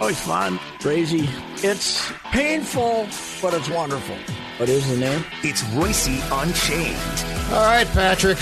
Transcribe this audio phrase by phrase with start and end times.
[0.00, 1.28] Oh, it's fun, crazy.
[1.56, 3.08] It's painful,
[3.40, 4.16] but it's wonderful.
[4.58, 5.24] What is the name?
[5.42, 7.52] It's Reusse Unchained.
[7.52, 8.38] All right, Patrick.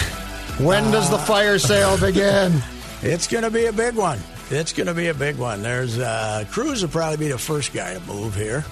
[0.60, 2.52] When does the fire sale begin?
[3.02, 4.18] It's going to be a big one.
[4.48, 5.62] It's going to be a big one.
[5.62, 8.64] There's uh, Cruz will probably be the first guy to move here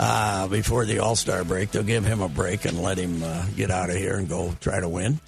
[0.00, 1.70] uh, before the All Star break.
[1.70, 4.52] They'll give him a break and let him uh, get out of here and go
[4.60, 5.20] try to win.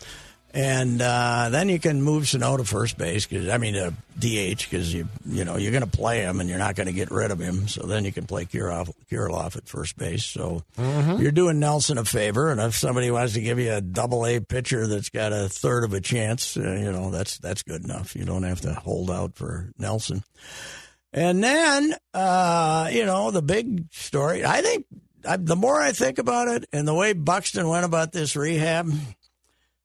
[0.53, 4.69] And uh, then you can move Sano to first base because I mean uh, DH
[4.69, 7.13] because you you know you're going to play him and you're not going to get
[7.13, 7.69] rid of him.
[7.69, 10.25] So then you can play Kirilloff, Kirilloff at first base.
[10.25, 12.51] So you're doing Nelson a favor.
[12.51, 15.85] And if somebody wants to give you a double A pitcher that's got a third
[15.85, 18.17] of a chance, uh, you know that's that's good enough.
[18.17, 20.25] You don't have to hold out for Nelson.
[21.13, 24.45] And then uh, you know the big story.
[24.45, 24.87] I think
[25.25, 28.91] I, the more I think about it, and the way Buxton went about this rehab.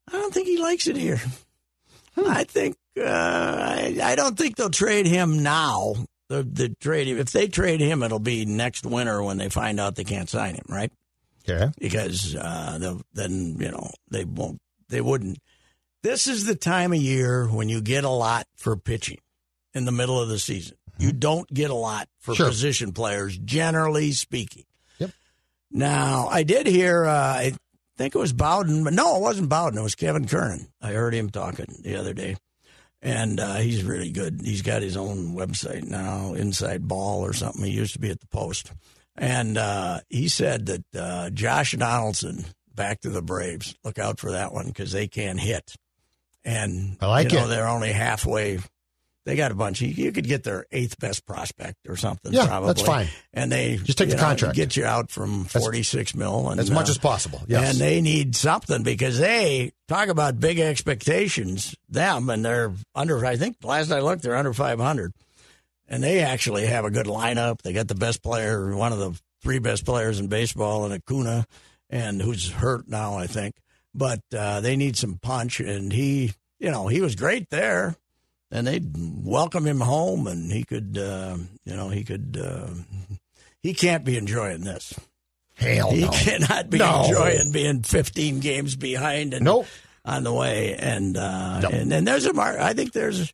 [0.08, 1.20] I don't think he likes it here.
[2.16, 5.94] I think uh, I, I don't think they'll trade him now.
[6.28, 9.94] The the trade if they trade him, it'll be next winter when they find out
[9.96, 10.90] they can't sign him, right?
[11.48, 11.70] Okay.
[11.78, 15.38] Because uh, then you know they won't they wouldn't.
[16.02, 19.18] This is the time of year when you get a lot for pitching
[19.74, 20.76] in the middle of the season.
[20.98, 22.48] You don't get a lot for Sure.
[22.48, 24.64] position players, generally speaking.
[24.98, 25.10] Yep.
[25.70, 27.52] Now, I did hear, uh, I
[27.96, 29.78] think it was Bowden, but no, it wasn't Bowden.
[29.78, 30.68] It was Kevin Kernan.
[30.80, 32.36] I heard him talking the other day.
[33.02, 34.40] And uh, he's really good.
[34.42, 37.64] He's got his own website now, Inside Ball or something.
[37.64, 38.72] He used to be at the Post.
[39.16, 44.32] And uh, he said that uh, Josh Donaldson, back to the Braves, look out for
[44.32, 45.74] that one because they can hit.
[46.44, 47.48] And I like you know, it.
[47.48, 48.58] they're only halfway.
[49.26, 49.80] They got a bunch.
[49.80, 52.32] You, you could get their eighth best prospect or something.
[52.32, 52.68] Yeah, probably.
[52.68, 53.08] that's fine.
[53.34, 54.54] And they Just take the contract.
[54.54, 57.42] get you out from forty six mil, and, As much uh, as possible.
[57.48, 57.72] Yes.
[57.72, 61.74] and they need something because they talk about big expectations.
[61.88, 63.26] Them and they're under.
[63.26, 65.12] I think last I looked, they're under five hundred,
[65.88, 67.62] and they actually have a good lineup.
[67.62, 71.46] They got the best player, one of the three best players in baseball, and Acuna,
[71.90, 73.56] and who's hurt now, I think.
[73.92, 77.96] But uh, they need some punch, and he, you know, he was great there,
[78.50, 82.40] and they'd welcome him home, and he could, uh, you know, he could.
[82.42, 82.68] Uh,
[83.62, 84.94] he can't be enjoying this.
[85.56, 86.10] Hell He no.
[86.10, 87.04] cannot be No.
[87.04, 89.66] enjoying being 15 games behind and Nope.
[90.04, 90.74] on the way.
[90.76, 91.72] And uh, Nope.
[91.72, 92.58] and and there's a mark.
[92.60, 93.32] I think there's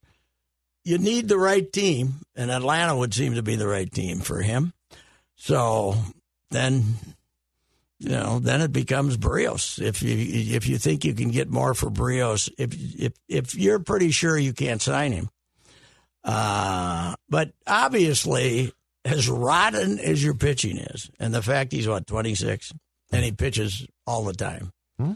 [0.84, 4.40] you need the right team, and Atlanta would seem to be the right team for
[4.40, 4.72] him.
[5.36, 5.96] So
[6.50, 6.96] then,
[8.02, 9.80] you know, then it becomes Berrios.
[9.80, 10.16] If you
[10.56, 14.36] if you think you can get more for Berrios, if if if you're pretty sure
[14.36, 15.28] you can't sign him,
[16.24, 18.72] uh, but obviously,
[19.04, 22.72] as rotten as your pitching is, and the fact he's what 26
[23.12, 25.12] and he pitches all the time, Hmm.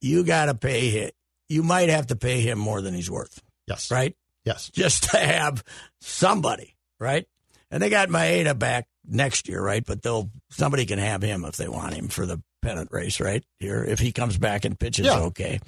[0.00, 1.10] you got to pay him.
[1.48, 3.90] You might have to pay him more than he's worth, Yes.
[3.90, 4.16] right?
[4.44, 4.70] Yes.
[4.72, 5.62] Just to have
[6.00, 7.26] somebody, right?
[7.70, 9.84] And they got Maeda back next year, right?
[9.84, 13.44] But they'll somebody can have him if they want him for the pennant race, right?
[13.58, 15.20] Here, if he comes back and pitches Yeah.
[15.20, 15.60] okay,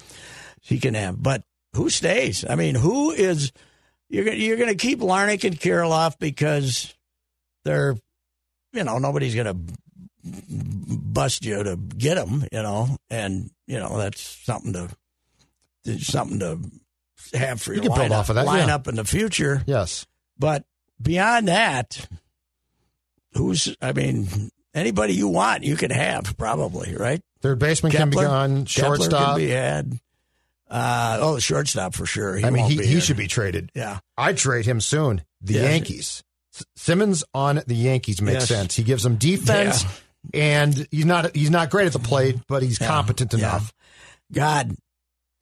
[0.61, 1.23] he can have.
[1.23, 1.43] But
[1.75, 2.45] who stays?
[2.49, 3.53] I mean, who is?
[4.09, 6.95] You're gonna you're gonna keep Larnach and Kirilloff because
[7.65, 7.97] they're,
[8.73, 9.57] you know, nobody's gonna
[10.23, 14.73] bust you to get them, you know, and you know that's something
[15.85, 16.59] to something to
[17.37, 18.67] have for You your can build lineup, off of that, yeah.
[18.67, 19.63] lineup in the future.
[19.67, 20.07] Yes.
[20.39, 20.65] But
[21.01, 22.07] beyond that,
[23.37, 23.75] who's?
[23.81, 27.21] I mean, anybody you want, you can have probably, right?
[27.41, 28.29] Third baseman can be Kepler?
[28.29, 28.65] gone.
[28.65, 29.27] Kepler Shortstop.
[29.29, 29.99] can be had.
[30.71, 32.37] Uh, oh, shortstop for sure.
[32.37, 33.71] He I mean, he, be he should be traded.
[33.75, 35.23] Yeah, I'd trade him soon.
[35.43, 35.71] The Yes.
[35.71, 36.23] Yankees.
[36.77, 38.49] Simmons on the Yankees makes Yes.
[38.49, 38.75] sense.
[38.77, 39.85] He gives them defense,
[40.33, 42.87] and he's not he's not great at the plate, but he's Yeah.
[42.89, 43.39] competent Yeah.
[43.41, 43.73] enough.
[44.33, 44.75] God,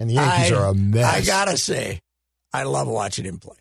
[0.01, 1.05] And the Yankees I- are a mess.
[1.15, 2.01] I gotta say,
[2.53, 3.57] I love watching him play.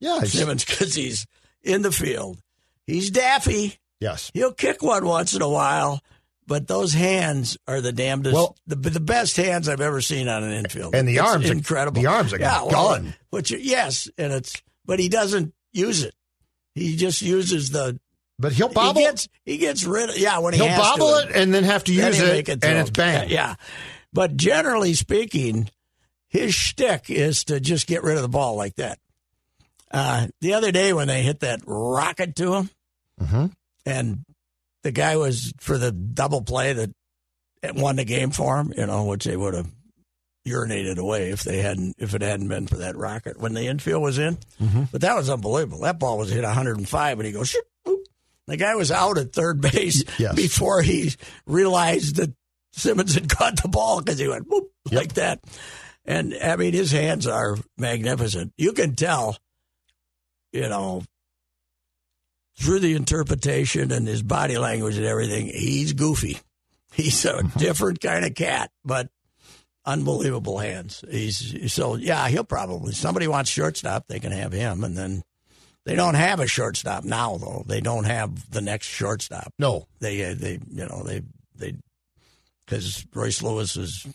[0.00, 1.26] yeah, Simmons because he's
[1.62, 2.38] in the field.
[2.86, 3.78] He's daffy.
[4.00, 4.30] Yes.
[4.34, 6.00] He'll kick one once in a while,
[6.46, 8.34] but those hands are the damnedest.
[8.34, 10.94] Well- the, the best hands I've ever seen on an infield.
[10.94, 12.02] And the It's arms are- incredible.
[12.02, 13.14] the arms are well, gun.
[13.30, 16.14] which yes, and it's but he doesn't use it.
[16.74, 17.98] He just uses the.
[18.38, 19.00] But he'll He bobble.
[19.00, 21.28] gets he gets rid of yeah when he he'll bobble to.
[21.28, 23.30] it and then have to use he'll it, and it's bang.
[23.30, 23.54] Yeah,
[24.12, 25.70] but generally speaking,
[26.28, 28.98] his shtick is to just get rid of the ball like that.
[29.94, 32.70] Uh, the other day when they hit that rocket to him,
[33.20, 33.52] Mhm.
[33.86, 34.24] and
[34.82, 36.90] the guy was for the double play that
[37.74, 39.70] won the game for him, you know, which they would have
[40.46, 44.02] urinated away if they hadn't if it hadn't been for that rocket when the infield
[44.02, 44.36] was in.
[44.60, 44.82] Mm-hmm.
[44.92, 45.80] But that was unbelievable.
[45.80, 47.56] That ball was hit 105, and he goes.
[48.46, 50.34] The guy was out at third base Yes.
[50.34, 51.14] before he
[51.46, 52.34] realized that
[52.72, 55.40] Simmons had caught the ball because he went whoop like that.
[56.04, 58.52] And I mean, his hands are magnificent.
[58.58, 59.38] You can tell,
[60.54, 61.02] you know,
[62.58, 66.38] through the interpretation and his body language and everything, he's goofy.
[66.94, 69.08] He's a different kind of cat, but
[69.84, 71.04] unbelievable hands.
[71.10, 72.28] He's so yeah.
[72.28, 75.24] He'll probably somebody wants shortstop, they can have him, and then
[75.84, 77.64] they don't have a shortstop now though.
[77.66, 79.52] They don't have the next shortstop.
[79.58, 79.88] No.
[79.98, 81.22] They uh, they you know they
[81.56, 81.74] they
[82.64, 84.06] because Royce Lewis is.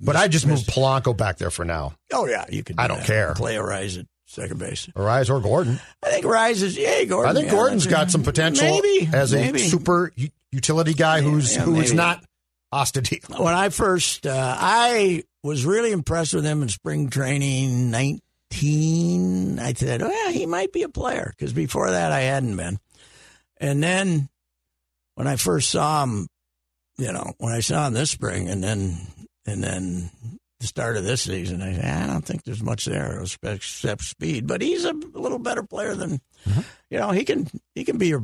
[0.00, 1.92] But I just moved Polanco back there for now.
[2.14, 2.76] Oh yeah, you can.
[2.76, 3.06] do I don't that.
[3.06, 3.34] care.
[3.34, 4.88] Play Arraez at second base.
[4.94, 5.80] Or Arraez or Gordon.
[6.02, 7.04] I think Arraez is yeah.
[7.04, 7.30] Gordon.
[7.30, 9.58] I think yeah, Gordon's got some potential Maybe as a maybe.
[9.58, 10.12] super
[10.50, 11.96] utility guy who's yeah, who is maybe.
[11.96, 12.24] not
[12.72, 13.38] Astudillo.
[13.44, 19.58] when I first, uh, I was really impressed with him in spring training 19.
[19.58, 22.78] I said, oh, yeah, he might be a player because before that I hadn't been.
[23.58, 24.28] And then
[25.14, 26.26] when I first saw him,
[26.96, 28.96] you know, when I saw him this spring and then,
[29.46, 30.10] and then
[30.62, 34.62] the start of this season, I I don't think there's much there except speed, but
[34.62, 36.20] he's a little better player than,
[36.88, 38.22] you know, he can, he can be your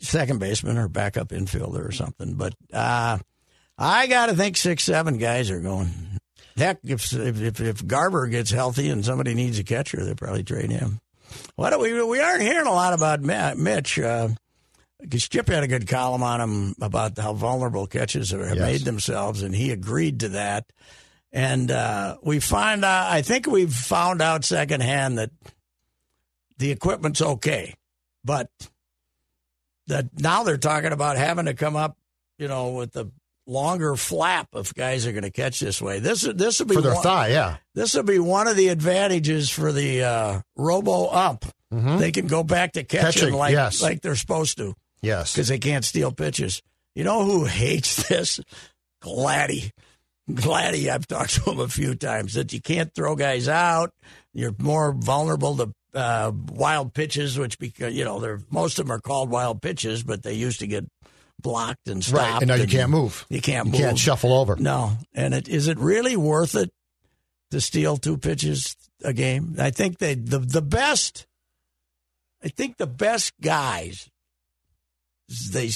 [0.00, 2.34] second baseman or backup infielder or something.
[2.34, 3.18] But, uh,
[3.78, 5.90] I got to think six, seven guys are going.
[6.56, 10.70] Heck, if, if if Garver gets healthy and somebody needs a catcher, they'll probably trade
[10.70, 11.00] him.
[11.56, 13.22] What do we we aren't hearing a lot about
[13.56, 13.98] Mitch.
[13.98, 14.28] Uh,
[15.00, 18.58] because Chip had a good column on him about how vulnerable catches have Yes.
[18.58, 20.66] made themselves, and he agreed to that.
[21.32, 25.30] And uh, we find out, I think we've found out secondhand that
[26.58, 27.74] the equipment's okay,
[28.24, 28.50] but
[29.86, 31.96] that now they're talking about having to come up,
[32.38, 33.10] you know, with the
[33.46, 35.98] longer flap if guys are going to catch this way.
[36.00, 37.56] This this will be For their one- thigh, yeah.
[37.74, 41.44] this will be one of the advantages for the uh, robo up.
[41.72, 43.80] They can go back to catching, Catching, like yes.
[43.80, 45.32] like they're supposed to Yes.
[45.32, 46.62] because they can't steal pitches.
[46.96, 48.40] You know who hates this?
[49.00, 49.70] Gladdy.
[50.34, 53.92] Gladdy, I've talked to him a few times that you can't throw guys out.
[54.32, 58.92] You're more vulnerable to uh, wild pitches, which because you know they're most of them
[58.96, 60.84] are called wild pitches, but they used to get
[61.40, 62.22] blocked and stopped.
[62.22, 62.42] Right.
[62.42, 63.26] And now you can't move.
[63.28, 63.80] You can't You move.
[63.80, 64.56] can't shuffle over.
[64.56, 66.70] No, and it is it really worth it
[67.50, 69.56] to steal two pitches a game?
[69.58, 71.26] I think they the the best.
[72.44, 74.08] I think the best guys
[75.52, 75.70] they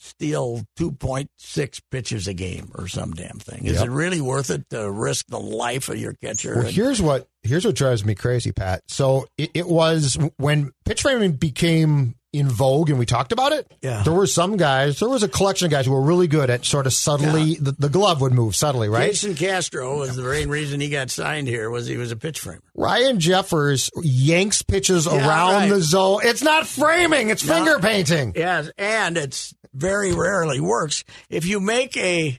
[0.00, 3.66] steal two point six pitches a game or some damn thing.
[3.66, 3.86] Is Yep.
[3.86, 6.56] it really worth it to risk the life of your catcher?
[6.56, 8.82] Well, And- here's what here's what drives me crazy, Pat.
[8.88, 13.66] So it, it was when pitch framing became in vogue, and we talked about it.
[13.82, 14.04] Yeah.
[14.04, 15.00] there were some guys.
[15.00, 17.54] There was a collection of guys who were really good at sort of subtly.
[17.56, 19.10] The, the glove would move subtly, right?
[19.10, 22.38] Jason Castro was the main reason he got signed here was he was a pitch
[22.38, 22.62] framer.
[22.76, 25.68] Ryan Jeffers yanks pitches Yeah, around right.
[25.70, 26.20] the zone.
[26.22, 27.54] It's not framing; it's No.
[27.54, 28.34] finger painting.
[28.36, 31.04] Yes, and it's very rarely works.
[31.28, 32.38] If you make a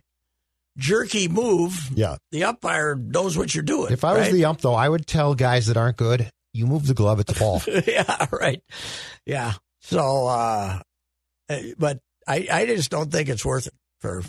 [0.78, 2.18] jerky move, Yeah.
[2.32, 3.92] the umpire knows what you're doing.
[3.94, 4.34] If I was right?
[4.34, 7.28] the ump, though, I would tell guys that aren't good, "You move the glove at
[7.28, 8.62] the ball." yeah, right.
[9.26, 9.54] Yeah.
[9.82, 10.80] So, uh,
[11.50, 14.24] eh, but I, I just don't think it's worth it for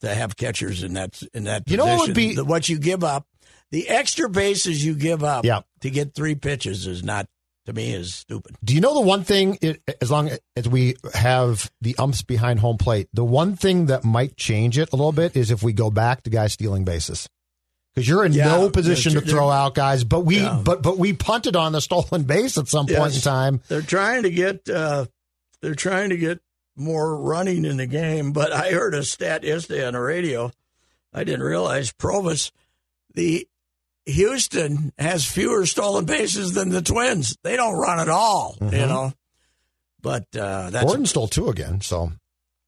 [0.00, 1.68] to have catchers in that in that.
[1.70, 3.26] You know what would be- what you give up,
[3.70, 5.60] the extra bases you give up Yeah.
[5.80, 7.26] to get three pitches is not
[7.66, 8.56] to me is stupid.
[8.64, 9.58] Do you know the one thing?
[9.60, 14.04] It, as long as we have the umps behind home plate, the one thing that
[14.04, 17.28] might change it a little bit is if we go back to guys stealing bases,
[17.94, 20.04] because you're in Yeah, no position to throw out guys.
[20.04, 20.60] But we, Yeah.
[20.64, 23.60] but but we punted on the stolen base at some point in time.
[23.68, 25.06] They're trying to get uh,
[25.62, 26.40] they're trying to get
[26.76, 30.52] more running in the game, but I heard a stat yesterday on the radio.
[31.12, 32.50] I didn't realize Provis,
[33.14, 33.48] the
[34.06, 37.36] Houston has fewer stolen bases than the Twins.
[37.42, 39.12] They don't run at all, you know.
[40.00, 42.12] But uh, that's Gordon stole two again, so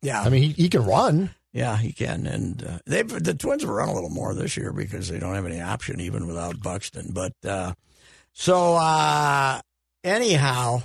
[0.03, 1.31] yeah, I mean he, he can run.
[1.53, 4.73] yeah, he can, and uh, they the Twins have run a little more this year
[4.73, 7.11] because they don't have any option even without Buxton.
[7.13, 7.75] But uh,
[8.33, 9.61] so uh,
[10.03, 10.83] anyhow,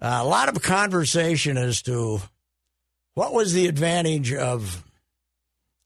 [0.00, 2.20] a lot of conversation as to
[3.14, 4.84] what was the advantage of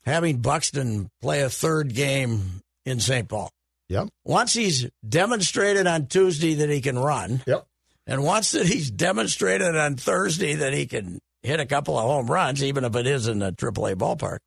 [0.06, 3.28] having Buxton play a third game in St.
[3.28, 3.50] Paul.
[3.92, 4.08] Yep.
[4.24, 7.66] Once he's demonstrated on Tuesday that he can run, Yep.
[8.06, 12.26] and once that he's demonstrated on Thursday that he can hit a couple of home
[12.26, 14.38] runs, even if it is in a AAA ballpark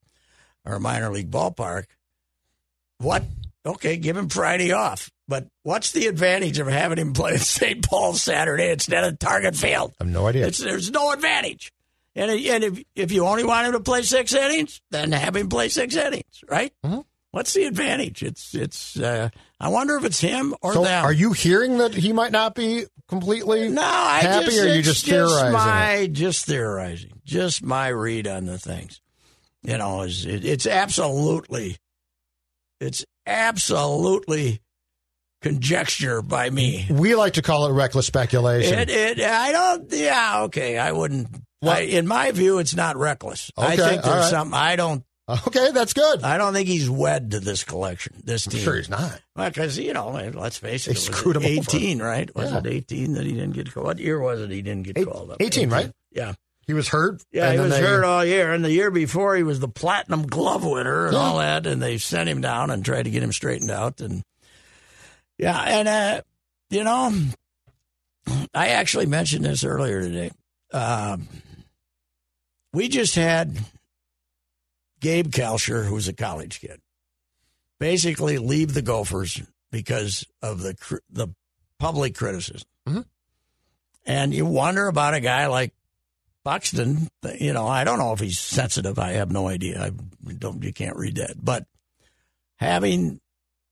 [0.66, 1.86] or a minor league ballpark,
[2.98, 3.24] what?
[3.66, 5.10] Okay, give him Friday off.
[5.28, 7.88] But what's the advantage of having him play at St.
[7.88, 9.94] Paul Saturday instead of Target Field?
[10.00, 10.48] I have no idea.
[10.48, 11.72] It's, there's no advantage.
[12.16, 15.50] And, and if, if you only want him to play six innings, then have him
[15.50, 16.72] play six innings, right?
[16.86, 17.02] Mm-hmm.
[17.36, 18.24] What's the advantage?
[18.24, 18.98] It's it's.
[18.98, 19.27] Uh,
[19.60, 21.04] I wonder if it's him or so them.
[21.04, 24.68] are you hearing that he might not be completely No, I happy, just, or are
[24.68, 25.51] you it's just theorizing?
[25.51, 27.20] My, just theorizing.
[27.25, 29.01] Just my read on the things.
[29.63, 31.75] You know, is it, it's absolutely,
[32.80, 34.62] it's absolutely
[35.42, 36.88] conjecture by me.
[36.89, 38.80] We like to call it reckless speculation.
[38.80, 39.92] It, it, I don't.
[39.92, 40.77] Yeah, okay.
[40.77, 41.27] I wouldn't.
[41.62, 43.51] I, in my view, it's not reckless.
[43.58, 44.30] I think there's right.
[44.30, 44.58] something.
[44.58, 45.04] I don't.
[45.48, 46.24] okay, that's good.
[46.24, 48.13] I don't think he's wed to this collection.
[48.24, 48.62] This I'm team.
[48.62, 49.20] sure he's not.
[49.36, 51.51] Because you know, let's face it, They it screwed him over.
[51.51, 52.34] eighteen, right?
[52.36, 52.60] Was Yeah.
[52.60, 53.88] it eighteen that he didn't get called?
[53.88, 54.51] What year was it?
[54.51, 55.38] He didn't get Eight- called up.
[55.41, 55.91] 18, right?
[56.12, 56.34] Yeah,
[56.67, 57.24] He was hurt.
[57.32, 57.51] yeah.
[57.53, 60.63] He was they- hurt all year, and the year before he was the platinum glove
[60.63, 61.20] winner and Yeah.
[61.20, 64.22] all that, and they sent him down and tried to get him straightened out, and
[65.39, 66.22] yeah, and uh,
[66.70, 67.12] you know,
[68.53, 70.32] I actually mentioned this earlier today.
[70.72, 71.27] Um,
[72.74, 73.58] we just had
[75.06, 76.82] Gabe Kalscheur, who's a college kid,
[77.80, 80.76] basically leave the Gophers because of the
[81.12, 81.28] the
[81.78, 82.68] public criticism.
[82.90, 83.06] Mhm.
[84.08, 85.76] And you wonder about a guy like
[86.44, 87.08] Buxton.
[87.40, 88.98] You know, I don't know if he's sensitive.
[88.98, 89.80] I have no idea.
[89.80, 89.92] I
[90.34, 90.64] don't.
[90.64, 91.36] You can't read that.
[91.38, 91.68] But
[92.56, 93.22] having,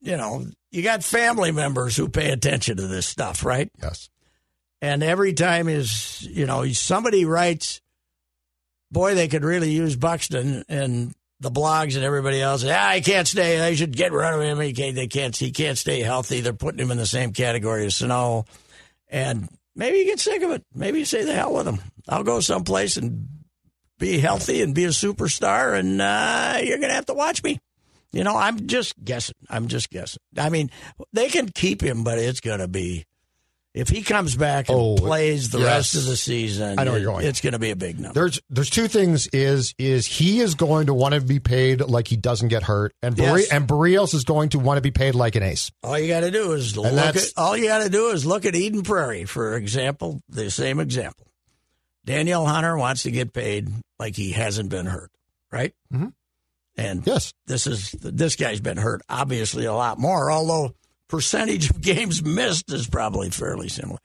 [0.01, 3.71] you know, you got family members who pay attention to this stuff, right?
[3.81, 4.07] Yes.
[4.83, 7.81] And every time is, you know, somebody writes,
[8.91, 12.63] boy, they could really use Buxton and the blogs and everybody else.
[12.63, 13.57] Yeah, he can't stay.
[13.57, 14.59] They should get rid of him.
[14.59, 16.41] He can't, they can't, he can't stay healthy.
[16.41, 18.45] They're putting him in the same category as Sano.
[19.09, 20.63] And maybe you get sick of it.
[20.73, 21.79] Maybe you say the hell with him.
[22.07, 23.27] I'll go someplace and
[23.99, 27.59] be healthy and be a superstar, and uh, you're to have to watch me.
[28.11, 29.35] You know, I'm just guessing.
[29.49, 30.19] I'm just guessing.
[30.37, 30.69] I mean,
[31.13, 33.05] they can keep him, but it's to be
[33.73, 35.67] if he comes back and Oh, plays the yes.
[35.67, 36.77] rest of the season.
[36.77, 37.25] I know it- you're going.
[37.25, 38.13] It's going to be a big number.
[38.19, 42.07] There's there's two things is is he is going to want to be paid like
[42.07, 43.49] he doesn't get hurt, and Yes.
[43.51, 45.71] and Berrios is going to want to be paid like an ace.
[45.83, 48.45] All you got to do is look at all you got to do is look
[48.45, 50.21] at Eden Prairie for example.
[50.29, 51.27] The same example.
[52.05, 55.09] Danielle Hunter wants to get paid like he hasn't been hurt,
[55.51, 55.73] right?
[55.93, 56.11] Mhm.
[56.75, 57.33] And Yes.
[57.47, 60.31] this is this guy's been hurt obviously a lot more.
[60.31, 60.75] Although
[61.07, 63.99] percentage of games missed is probably fairly similar.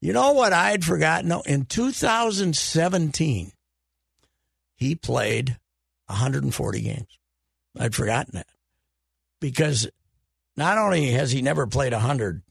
[0.00, 1.28] You know what I'd forgotten?
[1.28, 1.42] though?
[1.42, 3.52] In 2017,
[4.76, 5.58] he played
[6.06, 7.18] 140 games.
[7.78, 8.46] I'd forgotten that
[9.40, 9.88] because
[10.56, 12.42] not only has he never played 100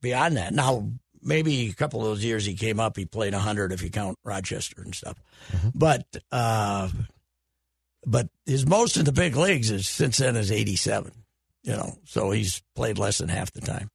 [0.00, 0.90] beyond that, now
[1.22, 4.18] maybe a couple of those years he came up, he played 100 if you count
[4.24, 5.16] Rochester and stuff.
[5.74, 6.88] But uh,
[8.06, 11.12] but his most in the big leagues is since then is 87.
[11.62, 13.88] You know, so he's played less than half the time.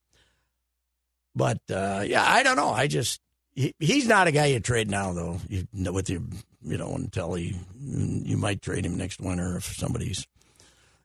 [1.36, 2.70] But uh, yeah, I don't know.
[2.70, 3.20] I just
[3.54, 5.40] he, he's not a guy you trade now though.
[5.50, 6.22] You know, with your
[6.62, 10.26] you know until he you might trade him next winter if somebody's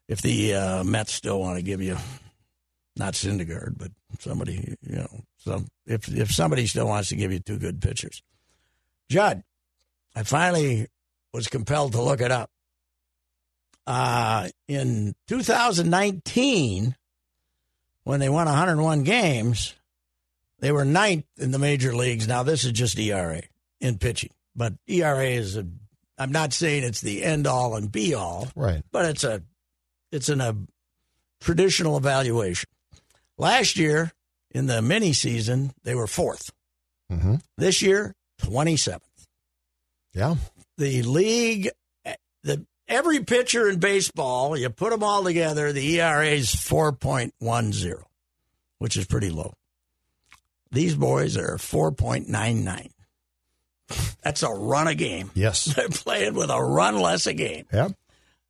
[0.07, 1.97] if the uh, Mets still want to give you
[2.95, 7.39] not Syndergaard, but somebody you know some if if somebody still wants to give you
[7.39, 8.21] two good pitchers.
[9.09, 9.43] Judd,
[10.15, 10.87] I finally
[11.33, 12.49] was compelled to look it up.
[13.85, 16.95] Uh, in 2019,
[18.03, 19.75] when they won 101 games,
[20.59, 22.27] they were ninth in the major leagues.
[22.27, 23.41] Now, this is just ERA
[23.81, 25.67] in pitching, but ERA is a.
[26.17, 28.83] I'm not saying it's the end all and be all, Right.
[28.91, 29.41] but it's a
[30.11, 30.55] it's in a
[31.41, 32.69] traditional evaluation.
[33.37, 34.11] Last year
[34.51, 36.51] in the mini season, they were fourth.
[37.09, 38.99] hmm This year, 27th.
[40.13, 40.35] Yeah.
[40.77, 41.69] The league,
[42.43, 48.03] the every pitcher in baseball, you put them all together, the ERA is 4.10,
[48.77, 49.53] which is pretty low.
[50.71, 52.89] These boys are 4.99.
[54.23, 55.31] That's a run a game.
[55.33, 55.65] Yes.
[55.75, 57.65] They're playing with a run less a game.
[57.73, 57.89] Yeah.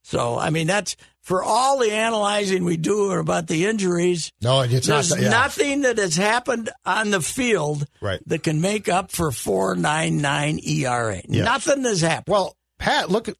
[0.05, 4.33] So, I mean, that's for all the analyzing we do about the injuries.
[4.41, 5.05] No, it's not.
[5.05, 5.29] There's yeah.
[5.29, 8.19] nothing that has happened on the field Right.
[8.27, 11.21] that can make up for 4.99 ERA.
[11.29, 12.33] Nothing has happened.
[12.33, 13.37] Well, Pat, look at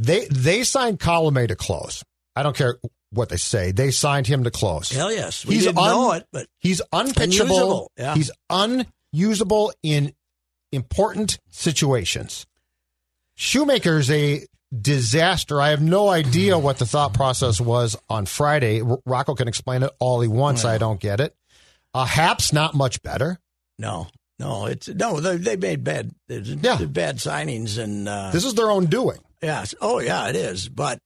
[0.00, 2.02] they they signed Colomé to close.
[2.36, 2.78] I don't care
[3.10, 3.70] what they say.
[3.72, 4.90] They signed him to close.
[4.90, 7.90] Hell yes, we He's didn't un- know it, but He's unpitchable.
[7.96, 8.14] Yeah.
[8.14, 10.12] He's unusable in
[10.72, 12.46] important situations.
[13.36, 14.46] Shoemaker's a
[14.80, 15.60] disaster.
[15.60, 18.82] I have no idea what the thought process was on Friday.
[19.06, 20.64] Rocco can explain it all he wants.
[20.64, 21.34] I don't get it.
[21.92, 23.38] Uh, Happ's not much better.
[23.78, 25.20] No, no, it's no.
[25.20, 26.84] They, they made bad, Yeah.
[26.86, 29.18] bad signings, and uh, This is their own doing.
[29.44, 29.74] Yes.
[29.80, 30.68] Oh, yeah, it is.
[30.68, 30.98] But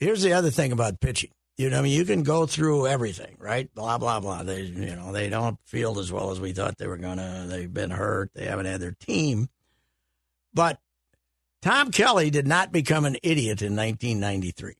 [0.00, 1.30] here's the other thing about pitching.
[1.56, 3.74] You know, I mean, you can go through everything, right?
[3.74, 4.42] Blah blah blah.
[4.42, 7.46] They, you know, they don't field as well as we thought they were gonna.
[7.48, 8.30] They've been hurt.
[8.34, 9.48] They haven't had their team.
[10.52, 10.78] But
[11.62, 14.74] Tom Kelly did not become an idiot in 1993,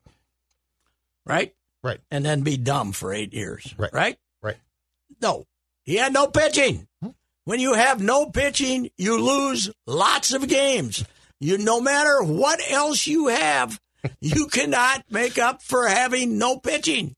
[1.24, 1.54] right?
[1.82, 2.00] Right.
[2.10, 3.92] And then be dumb for eight years, Right.
[3.92, 4.18] Right.
[4.42, 4.56] Right.
[5.22, 5.46] No,
[5.84, 6.86] he had no pitching.
[7.02, 7.10] Hmm.
[7.44, 11.04] When you have no pitching, you lose lots of games.
[11.40, 13.78] You no matter what else you have,
[14.20, 17.14] you cannot make up for having no pitching.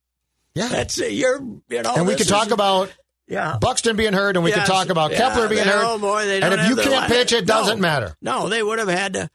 [0.55, 0.69] Yeah.
[0.69, 1.13] That's it.
[1.13, 1.95] You're you know.
[1.97, 2.93] and we could talk is- about
[3.29, 3.59] yeah.
[3.61, 5.85] Buxton being hurt, and we Yes, could talk about yeah, Kepler being hurt.
[5.85, 7.83] Oh boy, and if you can't line- pitch, it doesn't No.
[7.83, 8.17] matter.
[8.23, 9.29] No, they would have had to.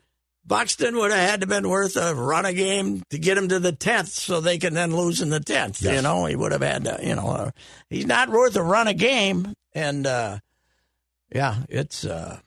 [0.45, 3.59] Buxton would have had to been worth a run a game to get him to
[3.59, 5.81] the tenth, so they can then lose in the tenth.
[5.81, 6.99] You know, he would have had to.
[7.01, 7.51] You know, uh,
[7.89, 10.39] he's not worth a run a game, and uh,
[11.33, 12.39] yeah, it's uh,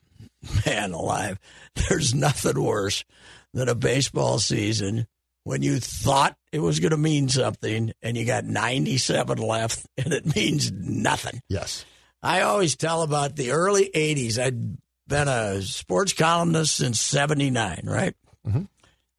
[0.67, 1.39] man alive.
[1.75, 3.05] There's nothing worse
[3.53, 5.07] than a baseball season
[5.45, 10.13] when you thought it was going to mean something, and you got 97 left, and
[10.13, 11.41] it means nothing.
[11.49, 11.85] Yes.
[12.23, 14.39] I always tell about the early 80s.
[14.43, 18.15] I'd been a sports columnist since 79, right?
[18.47, 18.67] Mhm.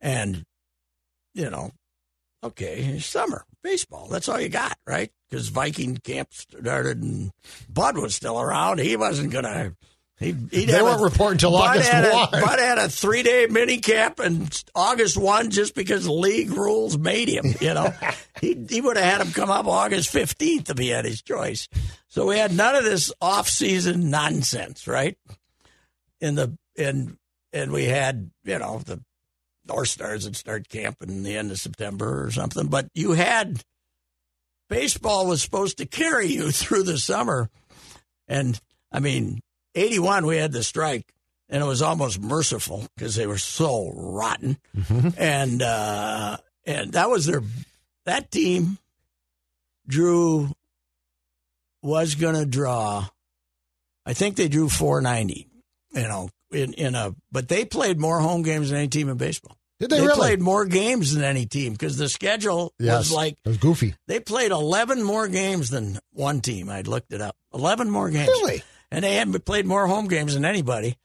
[0.02, 0.46] And,
[1.34, 1.72] you know,
[2.44, 4.08] okay, summer, baseball.
[4.10, 5.10] That's all you got, right?
[5.30, 7.32] Because Viking camp started and
[7.70, 8.80] Bud was still around.
[8.80, 9.76] He wasn't going to.
[10.20, 12.28] He'd, he'd They weren't a- reporting till Bud August had 1.
[12.34, 16.98] A, Bud had a three day mini camp and August 1 just because league rules
[16.98, 17.94] made him, you know.
[18.42, 21.68] he he would have had him come up August 15th if he had his choice.
[22.08, 25.18] So we had none of this off season nonsense, right?
[26.20, 27.18] In the and
[27.54, 29.04] and we had, you know, the
[29.68, 32.68] North Stars would start camping in the end of September or something.
[32.68, 33.62] But you had
[34.68, 37.50] baseball was supposed to carry you through the summer.
[38.28, 38.60] And
[38.92, 39.42] I mean,
[39.78, 41.14] 81, we had the strike,
[41.50, 44.58] and it was almost merciful because they were so rotten.
[45.18, 47.42] And, uh, and that was their,
[48.06, 48.78] that team,
[49.88, 50.50] Drew
[51.82, 53.08] was going to draw,
[54.06, 55.48] I think they drew 490,
[55.94, 59.18] you know, in, in a, but they played more home games than any team in
[59.18, 59.58] baseball.
[59.80, 60.16] Did they, really?
[60.16, 62.98] played more games than any team because the schedule yes.
[62.98, 63.94] was like it was goofy.
[64.08, 66.68] they played 11 more games than one team.
[66.68, 67.36] I looked it up.
[67.54, 68.28] 11 more games.
[68.28, 68.64] Really?
[68.92, 70.98] And they had played more home games than anybody.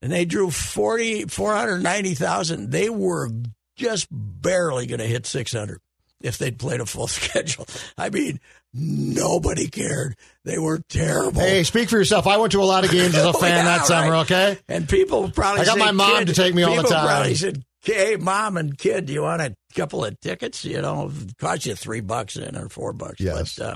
[0.00, 2.70] And they drew 40, 490,000.
[2.70, 3.30] They were
[3.76, 5.80] just barely going to hit 600
[6.22, 7.66] if they'd played a full schedule.
[7.98, 8.40] I mean,
[8.72, 10.16] nobody cared.
[10.44, 11.40] They were terrible.
[11.40, 12.26] Hey, speak for yourself.
[12.26, 14.22] I went to a lot of games as a Oh, fan yeah, that summer, right.
[14.22, 14.58] okay?
[14.68, 17.06] And people probably I got my mom "Kid," to take me all the time.
[17.06, 20.64] Probably said, "Hey, mom and kid, do you want a couple of tickets?
[20.64, 23.56] You know, it cost you three bucks in or four bucks." Yes.
[23.58, 23.66] But,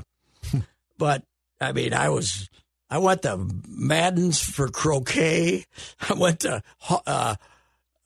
[0.54, 0.60] uh,
[0.98, 1.22] but
[1.60, 2.48] I mean, I was
[2.88, 5.64] I went to Madden's for croquet.
[6.08, 7.34] I went to uh,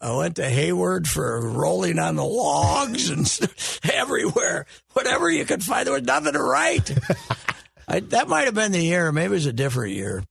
[0.01, 3.27] I went to Hayward for rolling on the logs and
[3.93, 4.65] everywhere.
[4.95, 6.91] Whatever you could find, there was nothing to write.
[7.89, 9.13] I, that might have been the year.
[9.13, 10.25] Maybe it was a different year.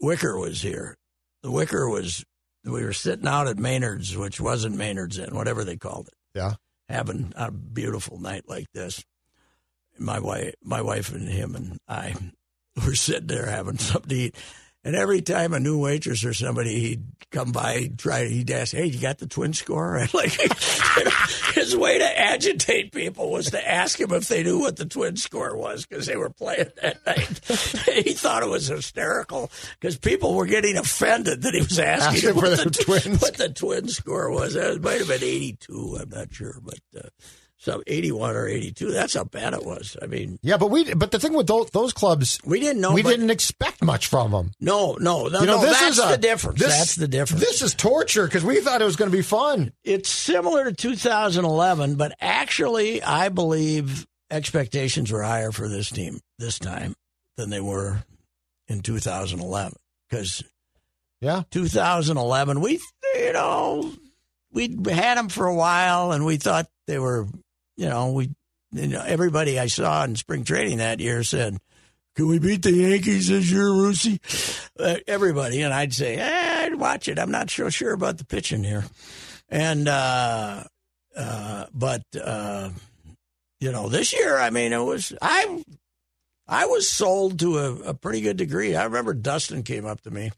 [0.00, 0.96] Wicker was here.
[1.42, 2.24] The Wicker was.
[2.64, 6.54] We were sitting out at Maynard's, which wasn't Maynard's Inn, whatever they called it, Yeah.
[6.88, 9.02] having a beautiful night like this.
[9.98, 12.14] My wife, my wife, and him and I
[12.78, 14.36] were sitting there having something to eat.
[14.84, 18.72] And every time a new waitress or somebody he'd come by, he'd try, he'd ask,
[18.72, 20.30] "Hey, you got the twin score?" And like
[21.54, 25.16] his way to agitate people was to ask him if they knew what the twin
[25.16, 27.40] score was because they were playing that night.
[28.04, 32.28] he thought it was hysterical because people were getting offended that he was asking, Asking
[32.30, 33.20] him for what the the, twins.
[33.20, 34.54] what the twin score was.
[34.54, 35.98] It might have been eighty-two.
[36.00, 36.78] I'm not sure, but.
[36.96, 37.08] Uh,
[37.60, 39.96] so 81 or 82, that's how bad it was.
[40.00, 42.92] I mean, Yeah, but we but the thing with those, those clubs, we didn't know.
[42.92, 44.52] we but- didn't expect much from them.
[44.60, 46.60] No, no, no, You know, no this that's is a, the difference.
[46.60, 47.42] This, that's the difference.
[47.44, 49.72] This is torture because we thought it was going to be fun.
[49.84, 56.58] it's similar to 2011, but actually, I believe expectations were higher for this team this
[56.58, 56.94] time
[57.36, 58.04] than they were
[58.68, 59.72] in 2011.
[60.08, 60.44] Because
[61.20, 62.80] Yeah, 2011, we,
[63.16, 63.90] you know,
[64.52, 67.26] we had them for a while, and we thought they were,
[67.78, 68.30] you know, we,
[68.72, 71.58] you know, everybody I saw in spring training that year said.
[72.16, 74.18] Can we beat the Yankees this year, Reusse?
[74.76, 77.16] Uh, everybody, and I'd say, eh, I'd watch it.
[77.16, 78.84] I'm not so sure about the pitching here,
[79.48, 80.64] and uh,
[81.16, 82.70] uh, but uh,
[83.60, 85.62] you know, this year, I mean, it was I,
[86.48, 88.74] I was sold to a, a pretty good degree.
[88.74, 90.32] I remember Dustin came up to me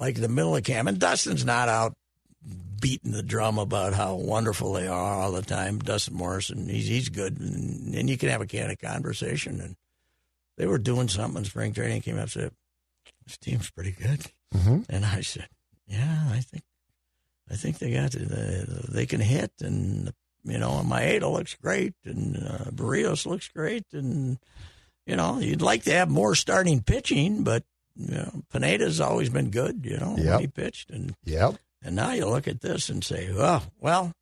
[0.00, 1.94] like the middle of camp, and Dustin's not out
[2.82, 5.78] beating the drum about how wonderful they are all the time.
[5.78, 9.58] Dustin Morrison, he's he's good, and, and you can have a candid conversation.
[9.60, 9.76] And
[10.58, 12.02] they were doing something in spring training.
[12.02, 12.50] Came up and said,
[13.26, 14.20] "This team's pretty good,"
[14.54, 14.80] Mm-hmm.
[14.90, 15.48] and I said,
[15.86, 16.64] "Yeah, I think,
[17.50, 20.12] I think they got the, they can hit, and
[20.44, 24.38] you know, and Maeda looks great, and uh, Berrios looks great, and
[25.06, 27.64] you know, you'd like to have more starting pitching, but."
[27.94, 30.26] You know, Pineda's always been good, you know, Yep.
[30.26, 31.56] when he pitched, and Yep.
[31.84, 34.12] And now you look at this and say, oh, well,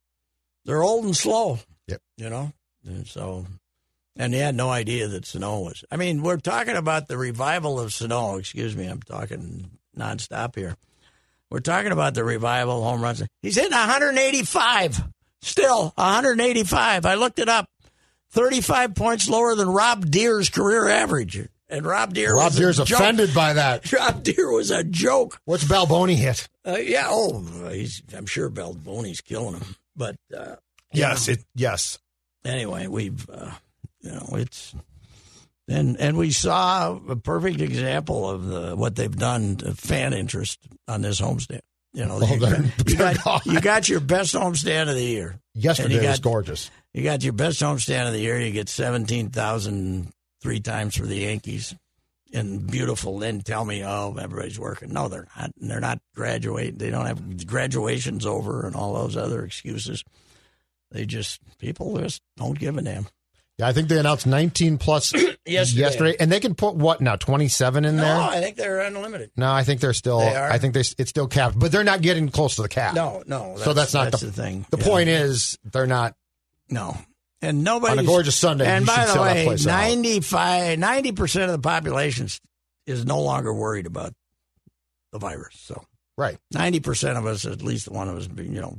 [0.64, 1.59] they're old and slow.
[1.88, 2.01] Yep.
[2.16, 2.53] You know?
[2.87, 3.46] And so,
[4.16, 5.85] and they had no idea that Sano was.
[5.90, 8.37] I mean, we're talking about the revival of Sano.
[8.37, 10.77] Excuse me, I'm talking nonstop here.
[11.51, 13.23] We're talking about the revival home runs.
[13.42, 15.03] He's hitting 185.
[15.42, 17.07] Still 185.
[17.07, 17.66] I looked it up.
[18.33, 21.49] 35 points lower than Rob Deer's career average.
[21.68, 22.90] And Rob Deer Rob was a Deer's joke.
[23.01, 23.92] offended by that.
[23.92, 25.40] Rob Deer was a joke.
[25.44, 26.49] What's Balboni hit?
[26.75, 27.07] Uh, yeah.
[27.09, 28.03] Oh, he's.
[28.17, 29.75] I'm sure Balboni's killing him.
[29.97, 30.57] But uh,
[30.93, 31.29] Yes.
[31.29, 31.45] It.
[31.55, 31.99] Yes.
[32.45, 33.29] anyway, we've.
[33.29, 33.51] Uh,
[34.01, 34.75] you know, it's.
[35.69, 40.59] And and we saw a perfect example of the, what they've done to fan interest
[40.89, 41.61] on this homestand.
[41.93, 45.03] You know, Oh, you, they're- you, they're got, you got your best homestand of the
[45.05, 45.39] year.
[45.55, 46.71] Yesterday you was got- gorgeous.
[46.93, 48.41] You got your best homestand of the year.
[48.41, 51.73] You get seventeen thousand three times for the Yankees,
[52.33, 53.19] and beautiful.
[53.19, 54.93] Then tell me, oh, everybody's working.
[54.93, 55.51] No, they're not.
[55.57, 56.79] They're not graduating.
[56.79, 60.05] They don't have graduations over and all those other excuses.
[60.90, 63.07] They just people just don't give a damn.
[63.59, 65.12] Yeah, I think they announced 19 plus
[65.47, 65.81] Yesterday.
[65.81, 68.16] yesterday, and they can put what now 27 in No, there.
[68.16, 69.31] I think they're unlimited.
[69.37, 70.21] No, I think they're still.
[70.21, 70.51] They are?
[70.51, 72.95] I think they it's still capped, but they're not getting close to the cap.
[72.95, 73.57] No, no.
[73.59, 74.64] so that's not that's the, the thing.
[74.71, 74.85] The Yeah.
[74.85, 76.14] point is they're not.
[76.71, 76.97] No.
[77.42, 81.59] And nobody On a gorgeous Sunday, And by the way, place 95, 90% of the
[81.59, 82.29] population
[82.87, 84.12] is no longer worried about
[85.12, 85.57] the virus.
[85.59, 85.85] So
[86.18, 86.37] Right.
[86.55, 88.76] 90% of us, at least one of us, you know,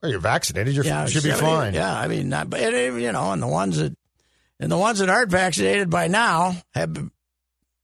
[0.00, 0.76] Well, you're vaccinated.
[0.76, 1.74] You yeah, should be 70 fine.
[1.74, 3.96] Yeah, I mean, not, but, uh, you know, and the ones that,
[4.60, 7.10] and the ones that aren't vaccinated by now have,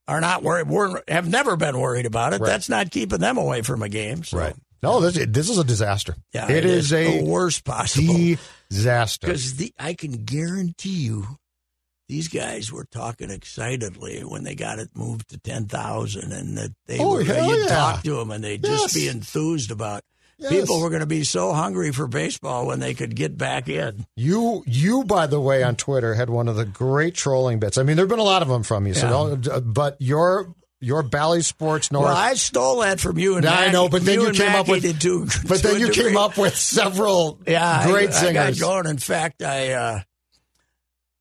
[0.07, 2.40] are not worried, were, have never been worried about it.
[2.40, 2.46] Right.
[2.46, 4.22] That's not keeping them away from a game.
[4.22, 4.55] So, Right.
[4.81, 6.14] No, this, this is a disaster.
[6.33, 8.37] Yeah, it is the a worst possible.
[8.75, 9.27] Disaster.
[9.27, 11.27] Because the I can guarantee you,
[12.09, 16.71] these guys were talking excitedly when they got it moved to ten thousand, and that
[16.87, 17.29] they Oh, were you'd
[17.63, 17.67] yeah.
[17.69, 20.03] talk to them, and they'd just be enthused about.
[20.37, 20.51] Yes.
[20.51, 24.05] People were going to be so hungry for baseball when they could get back in.
[24.17, 27.79] You, you, by the way, on Twitter had one of the great trolling bits.
[27.79, 28.95] I mean, there've been a lot of them from you.
[28.95, 29.53] So, Yeah.
[29.53, 30.53] Uh, but your
[30.85, 32.05] your Bally Sports North.
[32.05, 34.68] Well, I stole that from you and I know, but then you and came up
[34.68, 35.27] with- too.
[35.49, 38.61] but then you came up with several yeah, great I, I got singers.
[38.61, 38.87] going.
[38.87, 40.01] In fact, I uh,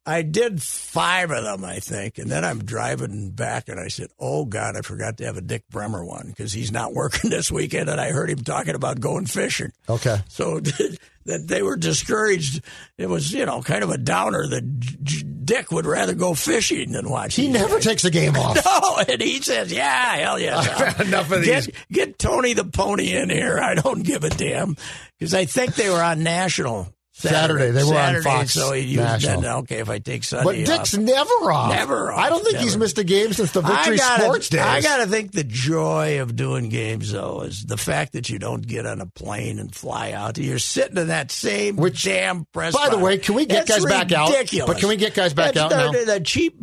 [0.06, 4.08] I did five of them, I think, and then I'm driving back, and I said,
[4.20, 7.52] "Oh God, I forgot to have a Dick Bremer one because he's not working this
[7.52, 9.72] weekend." And I heard him talking about going fishing.
[9.88, 10.18] okay.
[10.28, 10.60] So
[11.26, 12.62] that they were discouraged.
[12.98, 17.10] It was, you know, kind of a downer that Dick would rather go fishing than
[17.10, 17.36] watch.
[17.36, 17.86] He never guys.
[17.86, 18.58] takes a game off.
[18.66, 21.76] No, and he says, "Yeah, hell yeah." Enough of get, these.
[21.92, 23.58] Get Tony the Pony in here.
[23.60, 24.76] I don't give a damn
[25.18, 27.70] because I think they were on national Saturday.
[27.72, 29.60] They were on Fox So he used National.
[29.60, 30.64] okay, if I take Sunday.
[30.64, 31.00] But Dick's off.
[31.00, 31.70] never off.
[31.72, 34.62] Never off, I don't think he's missed a game since the Victory gotta, Sports days.
[34.62, 38.66] I gotta think the joy of doing games though is the fact that you don't
[38.66, 40.38] get on a plane and fly out.
[40.40, 42.74] You're sitting in that same Which, damn press.
[42.76, 44.30] by the way, can we get It's guys back out?
[44.30, 44.68] ridiculous.
[44.74, 46.14] But can we get guys back That's out the, now?
[46.16, 46.58] The cheap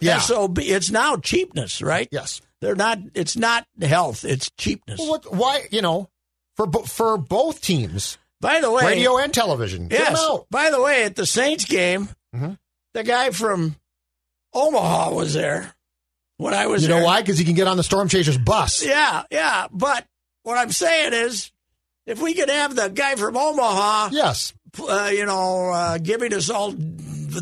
[0.00, 0.18] Yeah.
[0.20, 0.58] sob.
[0.58, 2.08] It's now cheapness, right?
[2.12, 2.40] Yes.
[2.60, 2.98] They're not.
[3.14, 4.24] It's not health.
[4.24, 4.98] It's cheapness.
[4.98, 5.68] Well, what, why?
[5.70, 6.10] You know,
[6.56, 9.88] for for both teams, By the way, radio and television.
[9.90, 10.24] Yes.
[10.50, 12.52] By the way, at the Saints game, Mm-hmm.
[12.94, 13.74] the guy from
[14.54, 15.72] Omaha was there
[16.36, 17.04] when I was You know there.
[17.04, 17.20] why?
[17.22, 18.84] Because he can get on the Storm Chasers bus.
[18.84, 19.66] Yeah, yeah.
[19.72, 20.06] But
[20.42, 21.50] what I'm saying is,
[22.06, 24.52] if we could have the guy from Omaha, Yes.
[24.78, 26.72] uh, you know, uh, giving us all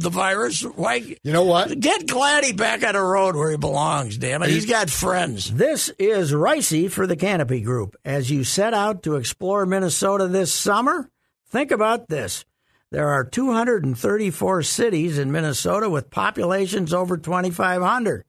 [0.03, 0.95] the virus, why?
[1.23, 1.79] You know what?
[1.79, 4.51] Get Gladdy back on the road where he belongs, damn it.
[4.51, 5.53] He's got friends.
[5.53, 7.97] This is Reusse for the Canopy Group.
[8.05, 11.11] As you set out to explore Minnesota this summer,
[11.49, 12.45] think about this.
[12.91, 18.25] There are 234 cities in Minnesota with populations over 2,500.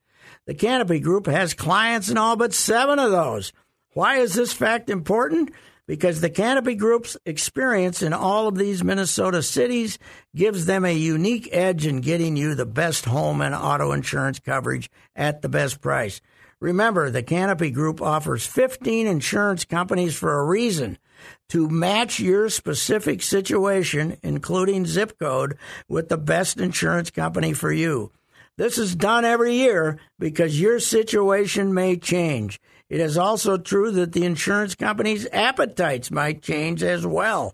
[0.45, 3.53] The Canopy Group has clients in all but seven of those.
[3.93, 5.51] Why is this fact important?
[5.88, 9.97] Because the Canopy Group's experience in all of these Minnesota cities
[10.36, 14.89] gives them a unique edge in getting you the best home and auto insurance coverage
[15.15, 16.19] at the best price.
[16.60, 20.97] Remember, the Canopy Group offers 15 insurance companies for a reason
[21.50, 28.12] to match your specific situation, including zip code, with the best insurance company for you.
[28.58, 32.60] This is done every year because your situation may change.
[32.89, 37.54] It is also true that the insurance company's appetites might change as well.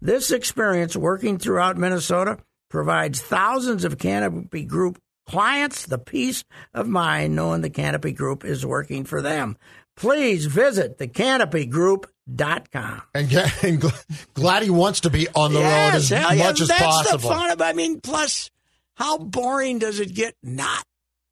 [0.00, 6.42] This experience working throughout Minnesota provides thousands of Canopy Group clients the peace
[6.74, 9.56] of mind knowing the Canopy Group is working for them.
[9.94, 13.02] Please visit thecanopygroup.com.
[13.14, 16.44] And, get, and gl- glad he wants to be on the road as hell yeah,
[16.46, 17.28] much as that's possible.
[17.30, 18.50] the fun of I mean, plus,
[18.96, 20.84] how boring does it get not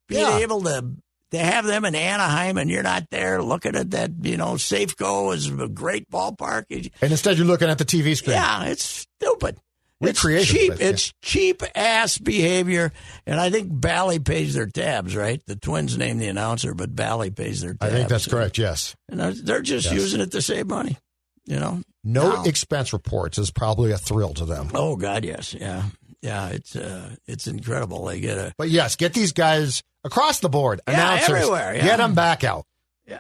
[0.09, 0.39] being Yeah.
[0.39, 0.93] able to
[1.33, 5.35] to have them in Anaheim and you're not there looking at that, you know, Safeco
[5.35, 6.65] is a great ballpark.
[7.01, 8.37] And instead, you're looking at the TV screen.
[8.37, 9.59] Yeah, it's stupid.
[10.03, 10.71] It's cheap.
[10.71, 10.87] yeah.
[10.89, 12.91] It's cheap ass behavior,
[13.27, 15.15] and I think Bally pays their tabs.
[15.15, 18.57] Right, the Twins name the announcer, but Bally pays their I think that's correct.
[18.57, 18.97] Yes.
[19.11, 19.95] And they're, just Yes.
[19.95, 20.97] using it to save money.
[21.45, 21.83] You know.
[22.03, 22.45] No Wow.
[22.45, 24.71] expense reports is probably a thrill to them.
[24.73, 25.83] Oh God, yes, yeah,
[26.23, 26.49] yeah.
[26.49, 28.07] It's uh, it's incredible.
[28.07, 28.55] They get a.
[28.57, 30.81] But yes, get these guys across the board.
[30.87, 31.85] Yeah, announcers, everywhere, yeah.
[31.85, 32.67] Get them back out.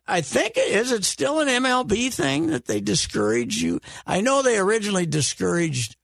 [0.06, 3.80] I think is it still an MLB thing that they discourage you?
[4.06, 5.96] I know they originally discouraged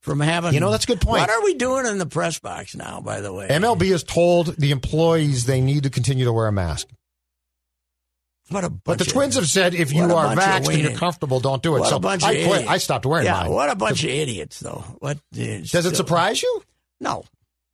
[0.00, 0.52] from having.
[0.52, 1.20] You know, that's a good point.
[1.22, 3.00] What are we doing in the press box now?
[3.00, 6.52] By the way, MLB has told the employees they need to continue to wear a
[6.52, 6.88] mask.
[8.50, 11.40] What a But the of- Twins have said if you are vaxxed and you're comfortable,
[11.40, 11.80] don't do it.
[11.80, 12.56] What so a bunch I of quit.
[12.56, 12.70] idiots.
[12.70, 13.50] I stopped wearing yeah, mine.
[13.50, 14.84] what a bunch of idiots, though.
[14.98, 16.62] What Does it surprise you?
[17.00, 17.24] No.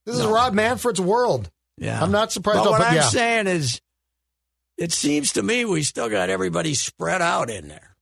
[0.06, 1.50] This is Rob Manfred's world.
[1.78, 2.64] Yeah, I'm not surprised.
[2.64, 3.02] But what but I'm yeah.
[3.08, 3.80] saying is,
[4.76, 7.96] it seems to me we still got everybody spread out in there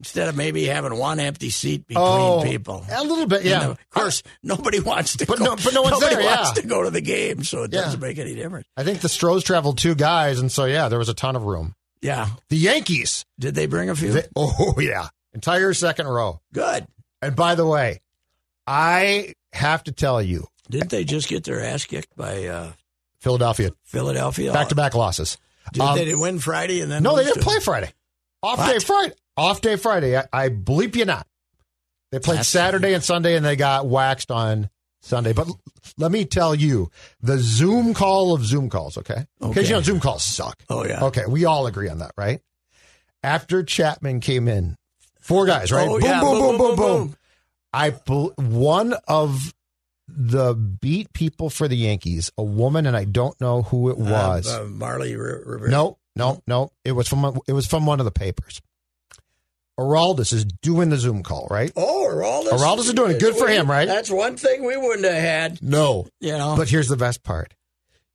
[0.00, 2.84] instead of maybe having one empty seat between Oh, people.
[2.88, 3.58] a little bit, yeah.
[3.58, 5.26] know, of course, nobody wants to.
[5.26, 6.62] But go, no- but no one's nobody there, wants yeah.
[6.62, 7.80] to go to the game, so it Yeah.
[7.82, 8.68] doesn't make any difference.
[8.76, 11.42] I think the Stros traveled two guys, and so yeah, there was a ton of
[11.42, 11.74] room.
[12.00, 12.28] Yeah.
[12.48, 13.24] The Yankees.
[13.40, 14.12] Did they bring a few?
[14.12, 16.40] They, oh yeah, entire second row.
[16.52, 16.86] Good.
[17.20, 18.00] And by the way,
[18.68, 22.72] I have to tell you, Didn't they just get their ass kicked by uh,
[23.20, 24.52] Philadelphia Philadelphia?
[24.52, 25.38] back to back losses.
[25.72, 27.92] Did Um, they didn't win Friday and then No, they didn't play Friday.
[28.42, 28.72] Off What?
[28.72, 29.14] day Friday.
[29.36, 30.16] Off day Friday.
[30.16, 31.26] I, I bleep you not.
[32.10, 34.70] They played That's- Saturday and Sunday, and they got waxed on
[35.02, 35.32] Sunday.
[35.34, 35.48] But
[35.98, 38.96] let me tell you, the Zoom call of Zoom calls.
[38.96, 39.62] Okay, because Okay.
[39.68, 40.56] you know Zoom calls suck.
[40.70, 41.04] Oh yeah.
[41.04, 42.40] Okay, we all agree on that, right?
[43.22, 44.76] After Chapman came in,
[45.20, 45.86] four guys, right?
[45.88, 46.20] Oh, boom, yeah.
[46.20, 47.16] boom, boom, boom, boom, boom.
[47.72, 49.52] I bel- one of
[50.08, 54.48] the beat people for the Yankees, a woman, and I don't know who it was.
[54.52, 55.70] Uh, uh, Marly R- Rivera.
[55.70, 56.72] No, no, no.
[56.84, 58.60] It was from it was from one of the papers.
[59.78, 61.70] Aroldis is doing the Zoom call, right?
[61.76, 62.58] Oh, Aroldis.
[62.58, 63.20] Aroldis is doing it.
[63.20, 63.86] Good for him, right?
[63.86, 65.62] That's one thing we wouldn't have had.
[65.62, 66.08] No.
[66.20, 66.56] You know.
[66.56, 67.54] But here's the best part.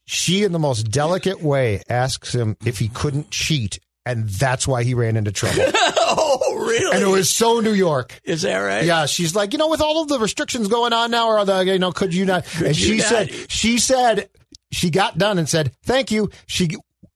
[0.05, 4.83] She, in the most delicate way, asks him if he couldn't cheat, and that's why
[4.83, 5.63] he ran into trouble.
[5.65, 6.95] oh, really?
[6.95, 8.19] and it was so New York.
[8.23, 8.85] Is that right?
[8.85, 11.65] Yeah, she's like, you know, with all of the restrictions going on now, or the,
[11.65, 12.45] you know, could you not?
[12.63, 13.07] and you she not?
[13.07, 14.29] said, she said,
[14.71, 16.29] she got done and said, thank you.
[16.47, 16.69] She,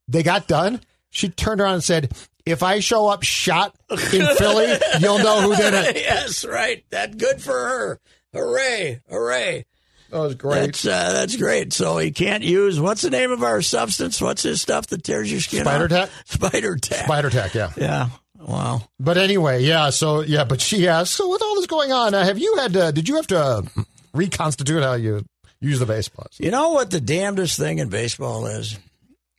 [0.07, 0.81] they got done.
[1.09, 2.13] She turned around and said,
[2.45, 3.97] if I show up shot in
[4.37, 5.95] Philly, you'll know who did it.
[5.97, 6.85] yes, right.
[6.91, 7.99] That good for her.
[8.33, 9.01] Hooray!
[9.09, 9.65] Hooray!
[10.09, 10.65] That was great.
[10.67, 11.73] That's uh, that's great.
[11.73, 14.21] So he can't use what's the name of our substance?
[14.21, 15.61] What's this stuff that tears your skin?
[15.61, 16.09] Spider tack?
[16.25, 17.05] Spider tack.
[17.05, 17.71] Spider tack, yeah.
[17.75, 18.09] Yeah.
[18.39, 18.83] Wow.
[18.99, 19.89] But anyway, yeah.
[19.89, 21.13] So yeah, but she asked.
[21.13, 22.73] So with all this going on, uh, have you had?
[22.73, 23.69] To, did you have to
[24.13, 25.25] reconstitute how you
[25.59, 26.27] use the baseball?
[26.37, 28.77] You know what the damnedest thing in baseball is?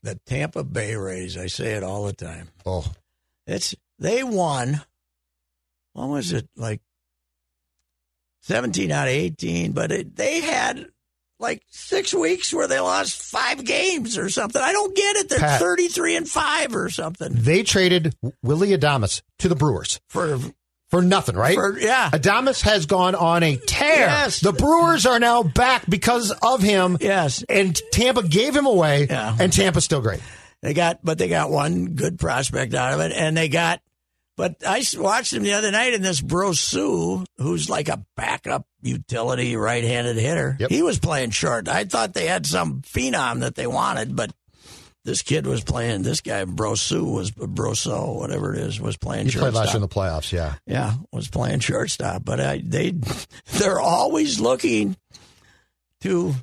[0.02, 1.36] The Tampa Bay Rays.
[1.36, 2.48] I say it all the time.
[2.66, 2.84] Oh,
[3.46, 4.82] It's they won.
[5.94, 6.80] What was it like?
[8.48, 10.86] Seventeen out of eighteen, but it, they had
[11.38, 14.60] like six weeks where they lost five games or something.
[14.60, 15.28] I don't get it.
[15.28, 15.60] They're Pat.
[15.60, 20.38] thirty-three and five or something they traded Willy Adames to the Brewers for
[20.88, 21.54] for nothing, right?
[21.54, 22.08] for yeah.
[22.10, 23.98] Adamas has gone on a tear.
[24.06, 24.40] Yes.
[24.40, 26.96] The Brewers are now back because of him.
[27.00, 29.36] Yes, And Tampa gave him away, Yeah.
[29.38, 30.20] and Tampa's still great.
[30.62, 33.80] They got, but they got one good prospect out of it, and they got.
[34.38, 39.56] But I watched him the other night, in this Brosseau, who's like a backup utility
[39.56, 40.70] right-handed hitter, Yep.
[40.70, 41.68] he was playing short.
[41.68, 44.30] I thought they had some phenom that they wanted, but
[45.04, 46.02] this kid was playing.
[46.02, 49.54] This guy Brosseau was Broso, whatever it is, was playing He played shortstop.
[49.64, 50.54] last year in the playoffs, yeah.
[50.66, 52.92] Yeah, was playing shortstop, but I, they
[53.58, 54.96] they're always looking
[56.02, 56.34] to.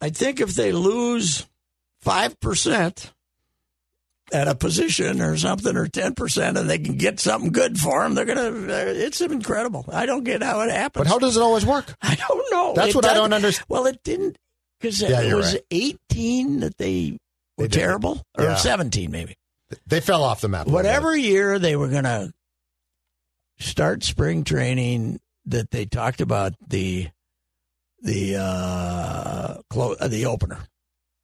[0.00, 1.46] I think if they lose
[2.00, 3.11] five percent
[4.32, 8.02] at a position or something, or ten percent, and they can get something good for
[8.02, 8.50] them, they're gonna.
[8.66, 9.84] It's incredible.
[9.92, 11.00] I don't get how it happens.
[11.04, 11.94] But how does it always work?
[12.02, 12.72] I don't know.
[12.74, 13.66] That's It what I don't understand.
[13.68, 14.36] Well, it didn't
[14.80, 15.62] because Yeah, it was right.
[15.70, 17.18] eighteen that they
[17.56, 18.56] were They terrible, or Yeah.
[18.56, 19.36] seventeen maybe
[19.86, 20.66] They fell off the map.
[20.66, 22.32] whatever year they were going to
[23.58, 27.08] start spring training that they talked about the
[28.00, 30.58] the uh clo- uh, the opener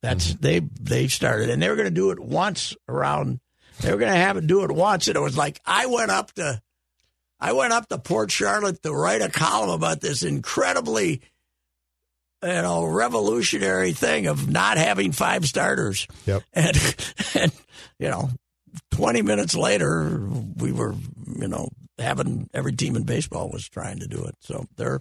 [0.02, 0.42] that's Mm-hmm.
[0.42, 3.40] they they started and they were going to do it once around
[3.80, 6.10] They were going to have it do it once, and it was like I went
[6.10, 6.60] up to,
[7.40, 11.20] I went up to Port Charlotte to write a column about this incredibly,
[12.42, 16.06] you know, revolutionary thing of not having five starters.
[16.26, 16.42] Yep.
[16.54, 16.96] And,
[17.34, 17.52] and
[17.98, 18.30] you know,
[18.90, 20.20] twenty minutes later,
[20.56, 20.94] we were,
[21.36, 24.34] you know, having every team in baseball was trying to do it.
[24.40, 25.00] So they're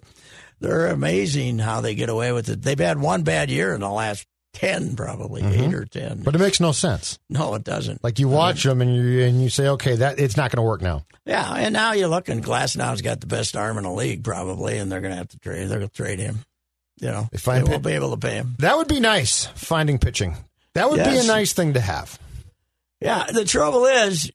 [0.60, 2.62] they're amazing how they get away with it.
[2.62, 4.26] They've had one bad year in the last
[4.58, 6.10] ten, probably eight or ten.
[6.10, 6.22] Mm-hmm.
[6.22, 7.18] But it makes no sense.
[7.28, 8.02] no, it doesn't.
[8.02, 10.66] Like you watch them and you and you say, okay, that it's not going to
[10.68, 11.04] work now.
[11.24, 14.78] Yeah, and now you look and Glasnow's got the best arm in the league probably,
[14.78, 15.68] and they're going to have to trade.
[15.68, 16.38] They're going to trade him.
[17.00, 18.56] You know, They find they won't be able to pay him.
[18.58, 19.46] That would be nice.
[19.54, 20.34] Finding pitching.
[20.74, 22.18] That would be a nice thing to have.
[23.00, 24.30] Yeah, the trouble is,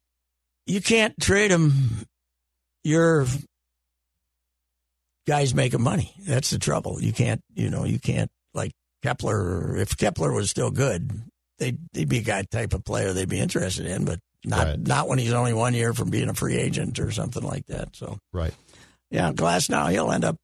[0.65, 1.73] you can't trade him.
[2.85, 3.25] Your
[5.27, 6.13] guys making money.
[6.25, 7.01] That's the trouble.
[7.01, 7.41] You can't.
[7.53, 8.31] You know, you can't
[9.03, 9.77] Kepler.
[9.77, 11.11] If Kepler was still good,
[11.59, 14.79] they'd, they'd be a guy type of player they'd be interested in, but not Right.
[14.79, 17.95] not when he's only one year from being a free agent or something like that.
[17.95, 18.53] So Right.
[19.11, 20.37] yeah, Glasnow he'll end up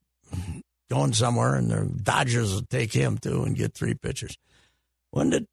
[0.90, 4.36] going somewhere, and the Dodgers will take him too and get three pitchers.
[5.10, 5.46] When did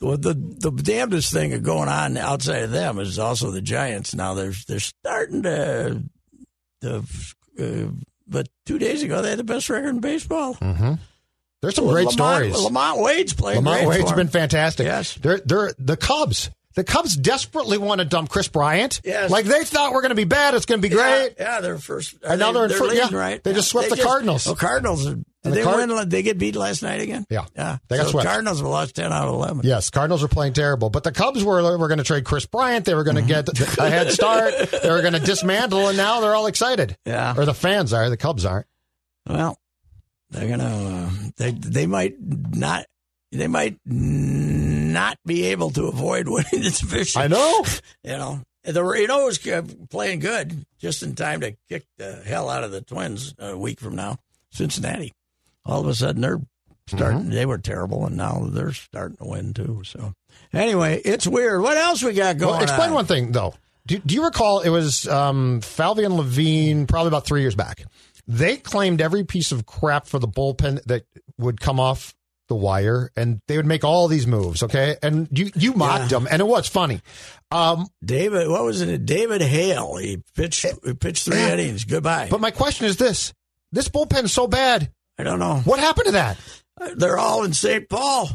[0.00, 4.14] well, the the damnedest thing going on outside of them is also the Giants.
[4.14, 6.02] Now they're they're starting to
[6.82, 7.04] to.
[7.58, 7.90] Uh,
[8.26, 10.54] but two days ago, they had the best record in baseball.
[10.56, 10.94] Mm-hmm.
[11.64, 12.56] There's some Well, great LaMonte, stories.
[12.56, 14.84] LaMonte Wade's playing LaMonte Wade's been fantastic.
[14.84, 15.14] Yes.
[15.14, 16.50] They're they're the Cubs.
[16.74, 19.00] The Cubs desperately want to dump Kris Bryant.
[19.02, 19.30] Yes.
[19.30, 20.52] Like they thought we're going to be bad.
[20.54, 21.34] It's going to be great.
[21.38, 22.16] Yeah, yeah, they're first.
[22.22, 23.42] And now they're in fir- leading, yeah, right?
[23.42, 24.46] they just swept the Cardinals.
[24.46, 25.06] Oh, Cardinals.
[25.06, 26.08] Did the they Card- win?
[26.10, 27.24] They get beat last night again.
[27.30, 27.46] Yeah.
[27.56, 27.78] yeah.
[27.88, 28.26] They got so swept.
[28.26, 29.60] Cardinals have lost ten out of eleven.
[29.64, 32.84] Yes, Cardinals are playing terrible, but the Cubs were were going to trade Kris Bryant.
[32.84, 33.64] They were going to mm-hmm.
[33.64, 34.52] get a head start.
[34.82, 36.98] They were going to dismantle, and now they're all excited.
[37.06, 37.34] Yeah.
[37.36, 38.10] Or the fans are.
[38.10, 38.66] The Cubs aren't.
[39.28, 39.58] Well,
[40.34, 40.64] they're gonna.
[40.64, 42.86] Uh, they they might not.
[43.30, 47.22] They might not be able to avoid winning the division.
[47.22, 47.64] I know.
[48.04, 52.50] You know, the Reno was uh, playing good just in time to kick the hell
[52.50, 54.18] out of the Twins a week from now.
[54.50, 55.14] Cincinnati.
[55.64, 56.40] All of a sudden, they're
[56.86, 57.20] starting.
[57.20, 57.30] Mm-hmm.
[57.30, 59.82] They were terrible, and now they're starting to win too.
[59.84, 60.12] So,
[60.52, 61.62] anyway, it's weird.
[61.62, 62.52] What else we got going?
[62.52, 62.94] Well, explain on?
[62.94, 63.54] one thing though.
[63.86, 67.84] Do, do you recall it was um, Falvey and Levine probably about three years back?
[68.26, 71.04] They claimed every piece of crap for the bullpen that
[71.38, 72.14] would come off
[72.48, 74.62] the wire, and they would make all these moves.
[74.62, 77.00] Okay, and you you mocked them, and it was funny.
[77.50, 79.06] Um, David, what was it?
[79.06, 79.96] David Hale.
[79.96, 80.66] He pitched.
[80.84, 81.54] He pitched three Yeah.
[81.54, 81.84] innings.
[81.84, 82.28] Goodbye.
[82.30, 83.32] but my question is this:
[83.72, 84.90] This bullpen's so bad.
[85.18, 85.60] I don't know.
[85.64, 86.38] What happened to that?
[86.96, 87.88] They're all in St.
[87.88, 88.28] Paul.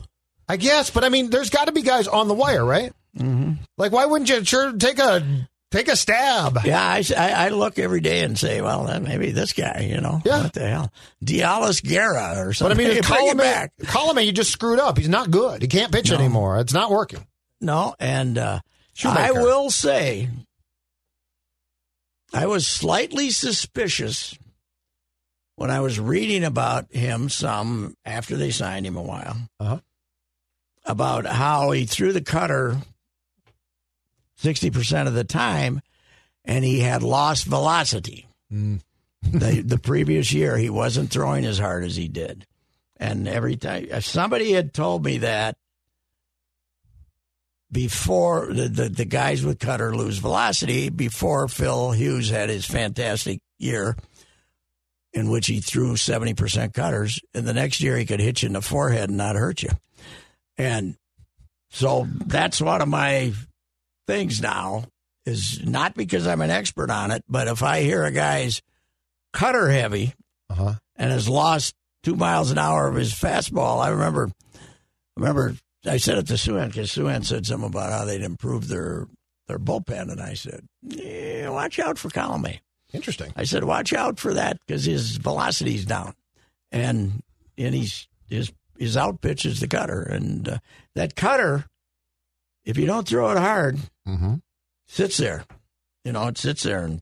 [0.47, 2.91] I guess, but I mean, there's got to be guys on the wire, right?
[3.17, 3.53] Mm-hmm.
[3.77, 6.59] Like, why wouldn't you sure take a take a stab?
[6.65, 10.01] Yeah, I, I, I look every day and say, well, then maybe this guy, you
[10.01, 10.43] know, Yeah.
[10.43, 10.91] what the hell,
[11.23, 12.77] Deolis Guerra or something.
[12.77, 13.71] But I mean, it's him back.
[13.83, 14.97] Colome, you just screwed up.
[14.97, 15.61] He's not good.
[15.61, 16.59] He can't pitch anymore.
[16.59, 17.25] It's not working.
[17.61, 18.59] No, and uh,
[19.03, 20.29] I will say,
[22.33, 24.37] I was slightly suspicious
[25.55, 29.79] when I was reading about him some after they signed him a while Uh-huh.
[30.85, 32.77] about how he threw the cutter
[34.41, 35.81] 60% of the time
[36.45, 38.27] and he had lost velocity.
[38.51, 38.81] Mm.
[39.21, 42.45] the, the previous year, he wasn't throwing as hard as he did.
[42.97, 45.57] And every time, if somebody had told me that
[47.71, 53.41] before the, the, the guys with cutter lose velocity, before Phil Hughes had his fantastic
[53.57, 53.95] year
[55.13, 58.53] in which he threw 70% cutters, and the next year he could hit you in
[58.53, 59.69] the forehead and not hurt you.
[60.57, 60.95] And
[61.69, 63.33] so that's one of my
[64.09, 64.85] things now
[65.25, 68.61] is not because I'm an expert on it, but if I hear a guy's
[69.33, 70.13] cutter heavy
[70.49, 70.73] Uh-huh.
[70.95, 74.31] and has lost two miles an hour of his fastball, I remember,
[75.15, 79.07] remember I said it to Souhan because Souhan said something about how they'd improved their
[79.47, 82.59] their bullpen, and I said, yeah, watch out for Colome.
[82.93, 83.31] Interesting.
[83.35, 86.13] I said, watch out for that because his velocity's down,
[86.71, 87.21] and
[87.57, 90.57] and he's his his out pitch is the cutter, and uh,
[90.95, 91.65] that cutter,
[92.69, 94.35] if you don't throw it hard, Mm-hmm.
[94.87, 95.43] sits there.
[96.05, 97.01] You know, it sits there and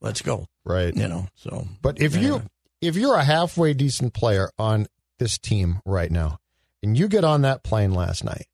[0.00, 0.46] let's go.
[0.64, 0.94] Right.
[0.94, 2.42] You know, so But if you
[2.80, 4.86] if you're a halfway decent player on
[5.18, 6.38] this team right now,
[6.82, 8.46] and you get on that plane last night,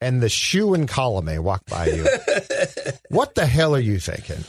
[0.00, 2.06] and the shoe and Colome walk by you,
[3.08, 4.44] what the hell are you thinking?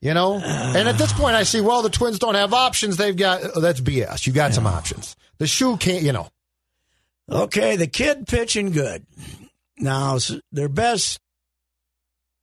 [0.00, 1.60] You know, and at this point, I see.
[1.60, 2.96] Well, the Twins don't have options.
[2.96, 4.26] They've got oh, that's BS.
[4.26, 5.16] You got some options.
[5.38, 6.02] The shoe can't.
[6.04, 6.28] You know,
[7.30, 9.04] Okay, the kid pitching good.
[9.78, 10.18] Now,
[10.52, 11.20] their best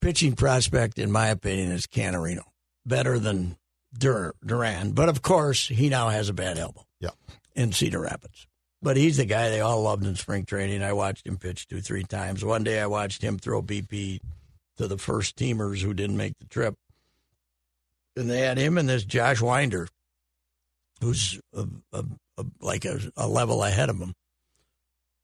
[0.02, 2.44] pitching prospect, in my opinion, is Canterino.
[2.86, 3.58] Better than
[3.98, 4.92] Dur- Duran.
[4.92, 7.12] But of course, he now has a bad elbow yeah.
[7.56, 8.48] in Cedar Rapids.
[8.82, 10.84] But he's the guy they all loved in spring training.
[10.84, 12.44] I watched him pitch two, three times.
[12.44, 14.20] One day I watched him throw BP
[14.78, 16.76] to the first teamers who didn't make the trip.
[18.18, 19.88] And they had him and this Josh Winder,
[21.00, 22.04] who's a, a,
[22.38, 24.14] a, like a, a level ahead of him.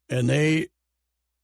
[0.10, 0.70] And they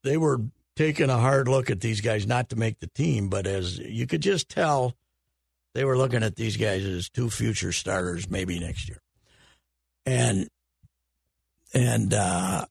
[0.06, 0.40] they were
[0.76, 4.08] taking a hard look at these guys, not to make the team, but as you
[4.08, 4.96] could just tell,
[5.74, 9.02] they were looking at these guys as two future starters, maybe next year.
[10.06, 10.48] And
[11.74, 12.66] and uh,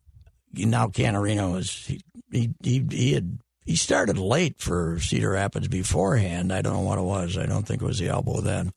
[0.54, 6.52] now Canterino is he, he he he had he started late for Cedar Rapids beforehand.
[6.52, 7.36] I don't know what it was.
[7.36, 8.72] I don't think it was the elbow then.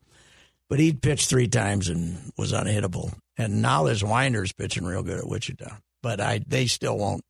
[0.69, 3.13] But he'd pitched three times and was unhittable.
[3.37, 5.77] And now this Winder's pitching real good at Wichita.
[6.01, 7.23] But I they still won't.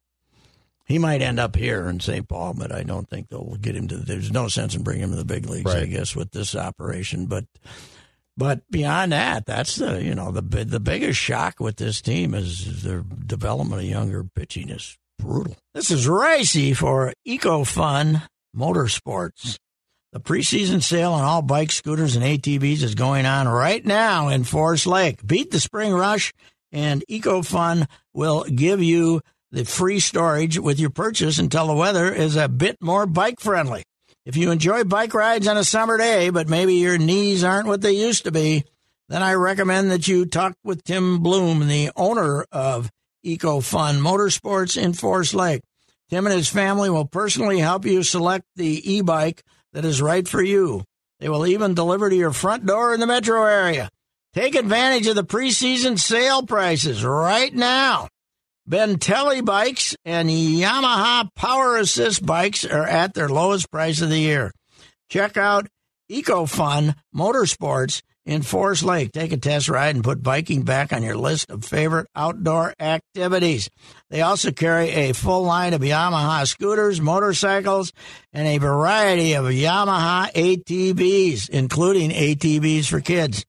[0.88, 2.28] He might end up here in St.
[2.28, 3.98] Paul, but I don't think they'll get him to.
[3.98, 7.26] There's no sense in bringing him to the big leagues, I guess, with this operation.
[7.26, 7.46] But
[8.38, 12.84] but beyond that, that's the you know the the biggest shock with this team is
[12.84, 15.58] their development of younger pitching is brutal.
[15.74, 18.22] This is Reusse for EcoFun
[18.56, 19.58] Motorsports.
[20.14, 24.46] The preseason sale on all bikes, scooters, and ATVs is going on right now in
[24.46, 25.26] Forest Lake.
[25.26, 26.34] Beat the spring rush,
[26.72, 29.22] and EcoFun will give you
[29.52, 33.84] the free storage with your purchase until the weather is a bit more bike friendly.
[34.26, 37.82] If you enjoy bike rides on a summer day, but maybe your knees aren't what
[37.82, 38.66] they used to be,
[39.08, 42.92] then I recommend that you talk with Tim Bloom, the owner of
[43.26, 45.62] EcoFun Motorsports in Forest Lake.
[46.10, 49.44] Tim and his family will personally help you select the e bike
[49.74, 50.84] that is right for you.
[51.20, 53.90] They will even deliver to your front door in the metro area.
[54.34, 58.08] Take advantage of the preseason sale prices right now.
[58.70, 64.52] Bintelli bikes and Yamaha Power Assist bikes are at their lowest price of the year.
[65.10, 65.68] Check out
[66.12, 69.14] EcoFun Motorsports in Forest Lake.
[69.14, 73.70] Take a test ride and put biking back on your list of favorite outdoor activities.
[74.10, 77.94] They also carry a full line of Yamaha scooters, motorcycles,
[78.34, 83.46] and a variety of Yamaha ATVs, including ATVs for kids.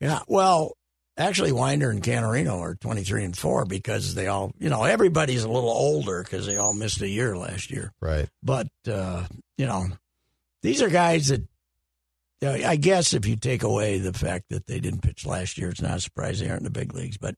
[0.03, 0.19] Yeah.
[0.27, 0.75] Well,
[1.17, 5.49] actually, Winder and Canterino are 23 and 4 because they all, you know, everybody's a
[5.49, 7.93] little older because they all missed a year last year.
[8.01, 8.27] Right.
[8.43, 9.25] But, uh,
[9.57, 9.87] you know,
[10.61, 11.41] these are guys that,
[12.41, 15.57] you know, I guess if you take away the fact that they didn't pitch last
[15.57, 17.17] year, it's not a surprise they aren't in the big leagues.
[17.17, 17.35] But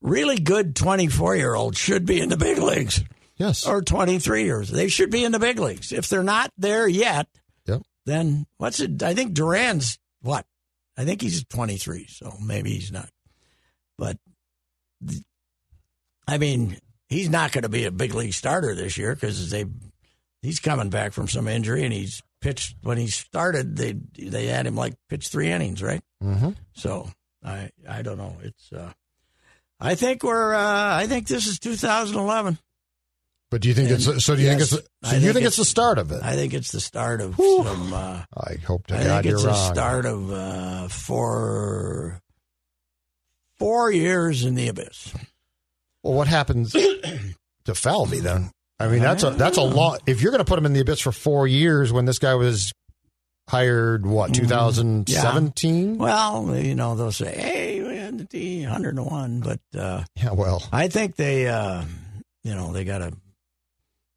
[0.00, 3.02] really good 24 year olds should be in the big leagues
[3.36, 3.66] Yes.
[3.66, 4.68] or 23 years.
[4.70, 5.90] They should be in the big leagues.
[5.92, 7.26] If they're not there yet,
[7.66, 7.82] Yep.
[8.06, 9.02] then what's it?
[9.02, 10.46] I think Duran's what?
[10.96, 13.08] I think he's 23, so maybe he's not.
[13.98, 14.16] But
[16.26, 16.78] I mean,
[17.08, 19.64] he's not going to be a big league starter this year because they
[20.42, 23.76] he's coming back from some injury and he's pitched when he started.
[23.76, 26.02] They they had him like pitch three innings, right?
[26.22, 26.50] Mm-hmm.
[26.74, 27.08] So
[27.42, 28.36] I I don't know.
[28.42, 28.92] It's uh,
[29.80, 32.58] I think we're uh, I think this is 2011.
[33.54, 34.34] But do you think And it's so?
[34.34, 35.14] Do you yes, think it's I so?
[35.14, 36.20] You think think it's it's- the start of it?
[36.24, 37.62] I think it's the start of Whew.
[37.62, 37.92] some.
[37.92, 39.54] Uh, I hope to I God think you're it's wrong.
[39.54, 42.18] the start of uh, four
[43.60, 45.14] four years in the abyss.
[46.02, 48.50] Well, what happens to Falvey then?
[48.80, 50.02] I mean, that's a that's a lot.
[50.06, 52.34] If you're going to put him in the abyss for four years, when this guy
[52.34, 52.72] was
[53.48, 54.42] hired, what Mm-hmm.
[54.42, 55.98] 2017?
[55.98, 60.02] Well, you know they'll say, "Hey, we had the T, hundred to one," but uh,
[60.16, 61.84] Yeah, well, I think they, uh,
[62.42, 63.12] you know, they got to.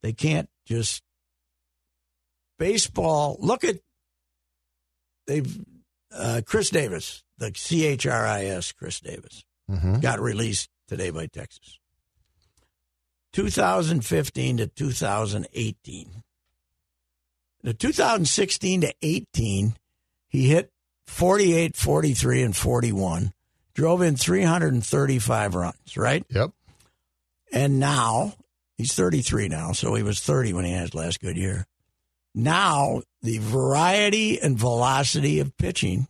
[0.02, 1.04] They can't just
[2.58, 3.38] baseball.
[3.40, 3.78] Look at
[5.26, 5.64] they've
[6.12, 9.44] uh, Chris Davis, the C H R I S, Chris Davis.
[9.70, 10.02] mhm.
[10.02, 11.80] got released today by Texas.
[13.34, 16.24] 2015 to 2018.
[17.64, 19.76] The 2016 to 18,
[20.30, 20.72] he hit
[21.08, 23.34] 48, 43, and 41,
[23.74, 26.26] drove in 335 runs, right?
[26.30, 26.52] yep.
[27.52, 28.34] And now
[28.78, 31.66] he's 33 now, so he was 30 when he had his last good year.
[32.36, 36.08] Now the variety and velocity of pitching,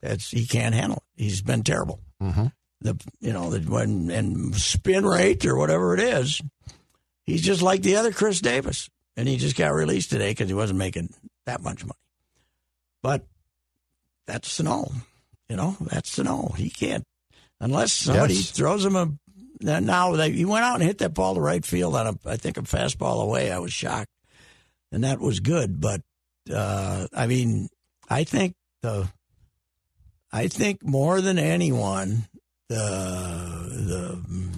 [0.00, 1.22] that's he can't handle it.
[1.22, 2.00] He's been terrible.
[2.20, 2.46] hmm
[2.80, 6.40] The you know the when and spin rate or whatever it is,
[7.24, 10.54] he's just like the other Chris Davis, and he just got released today because he
[10.54, 11.12] wasn't making
[11.46, 11.98] that much money.
[13.02, 13.26] But
[14.26, 14.90] that's Sano,
[15.48, 16.48] you know that's Sano.
[16.56, 17.04] He can't
[17.60, 18.50] unless somebody Yes.
[18.52, 19.10] throws him a.
[19.62, 22.36] Now they, he went out and hit that ball to right field on a I
[22.36, 23.50] think a fastball away.
[23.52, 24.10] I was shocked.
[24.90, 25.80] and that was good.
[25.80, 26.00] But
[26.52, 27.68] uh, I mean,
[28.08, 29.08] I think the,
[30.32, 32.26] I think more than anyone,
[32.68, 32.76] the
[33.70, 34.48] the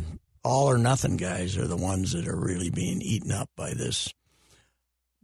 [0.43, 4.13] all or nothing guys are the ones that are really being eaten up by this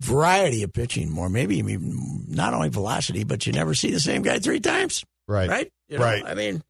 [0.01, 1.11] variety of pitching.
[1.11, 5.05] More, maybe even not only velocity, but you never see the same guy three times.
[5.29, 5.49] Right.
[5.49, 5.73] Right.
[5.89, 6.23] You know, Right.
[6.25, 6.63] I mean,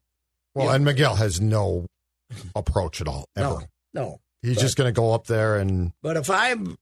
[0.53, 0.75] Well, Yeah.
[0.75, 1.85] and Miguel has no
[2.55, 3.47] approach at all ever.
[3.47, 3.61] no,
[3.93, 4.17] no.
[4.41, 6.77] He's But- just going to go up there and But if I'm,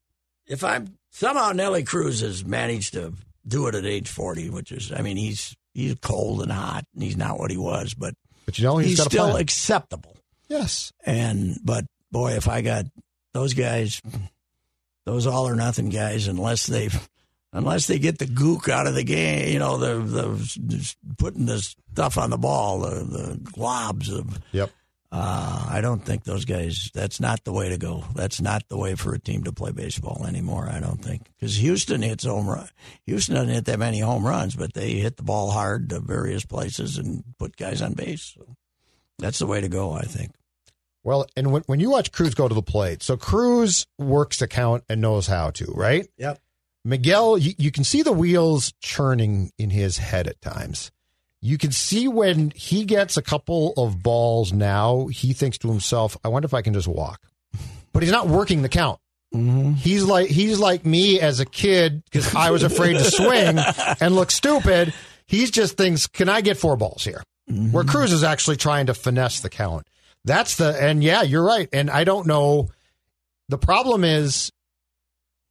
[0.47, 3.13] if I'm somehow Nelly Cruz has managed to
[3.47, 7.03] do it at age forty, which is, I mean, he's he's cold and hot, and
[7.03, 8.13] he's not what he was, but
[8.45, 9.41] but you know he's, he's, got a still plan.
[9.41, 10.15] acceptable.
[10.47, 10.91] yes.
[11.05, 12.85] And but boy, if I got
[13.33, 14.01] those guys,
[15.05, 17.09] those all or nothing guys, unless they've
[17.53, 21.59] unless they get the gook out of the game, you know, the the putting the
[21.59, 24.39] stuff on the ball, the the globs of.
[24.51, 24.71] Yep.
[25.11, 26.91] Uh, I don't think those guys.
[26.93, 28.03] That's not the way to go.
[28.13, 30.69] That's not the way for a team to play baseball anymore.
[30.71, 32.69] I don't think because Houston hits home run.
[33.07, 36.45] Houston doesn't hit that many home runs, but they hit the ball hard to various
[36.45, 38.35] places and put guys on base.
[38.37, 38.55] So
[39.17, 39.93] that's the way to go.
[39.93, 40.31] I think.
[41.03, 44.47] Well, and when, when you watch Cruz go to the plate, so Cruz works the
[44.47, 46.07] count and knows how to, right?
[46.17, 46.39] Yep.
[46.85, 50.91] Miguel, you, you can see the wheels churning in his head at times.
[51.41, 56.17] You can see when he gets a couple of balls now, he thinks to himself,
[56.23, 57.21] I wonder if I can just walk.
[57.91, 58.99] But he's not working the count.
[59.33, 59.73] Mm-hmm.
[59.73, 63.57] He's like he's like me as a kid because I was afraid to swing
[63.99, 64.93] and look stupid.
[65.25, 67.23] He's just thinks, can I get four balls here?
[67.47, 69.87] Where Cruz is actually trying to finesse the count.
[70.23, 71.67] That's the and yeah, you're right.
[71.73, 72.69] And I don't know.
[73.49, 74.51] The problem is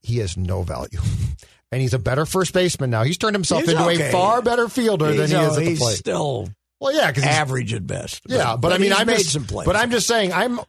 [0.03, 1.01] he has no value.
[1.71, 3.03] And he's a better first baseman now.
[3.03, 4.09] He's turned himself He's into okay.
[4.09, 5.97] a far better fielder than he is at the he's plate.
[5.99, 6.49] still
[6.81, 8.23] well, yeah, because average at best.
[8.29, 9.67] yeah, but, I mean, I'm made just, some plays.
[9.67, 10.61] but I'm just saying, I'm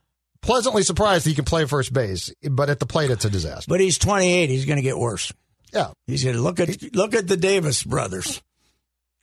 [0.41, 2.33] pleasantly surprised that he can play first base.
[2.49, 3.65] But at the plate, it's a disaster.
[3.69, 4.49] But he's 28.
[4.49, 5.31] He's going to get worse.
[5.71, 8.41] Yeah, He's going to look at look at the Davis brothers,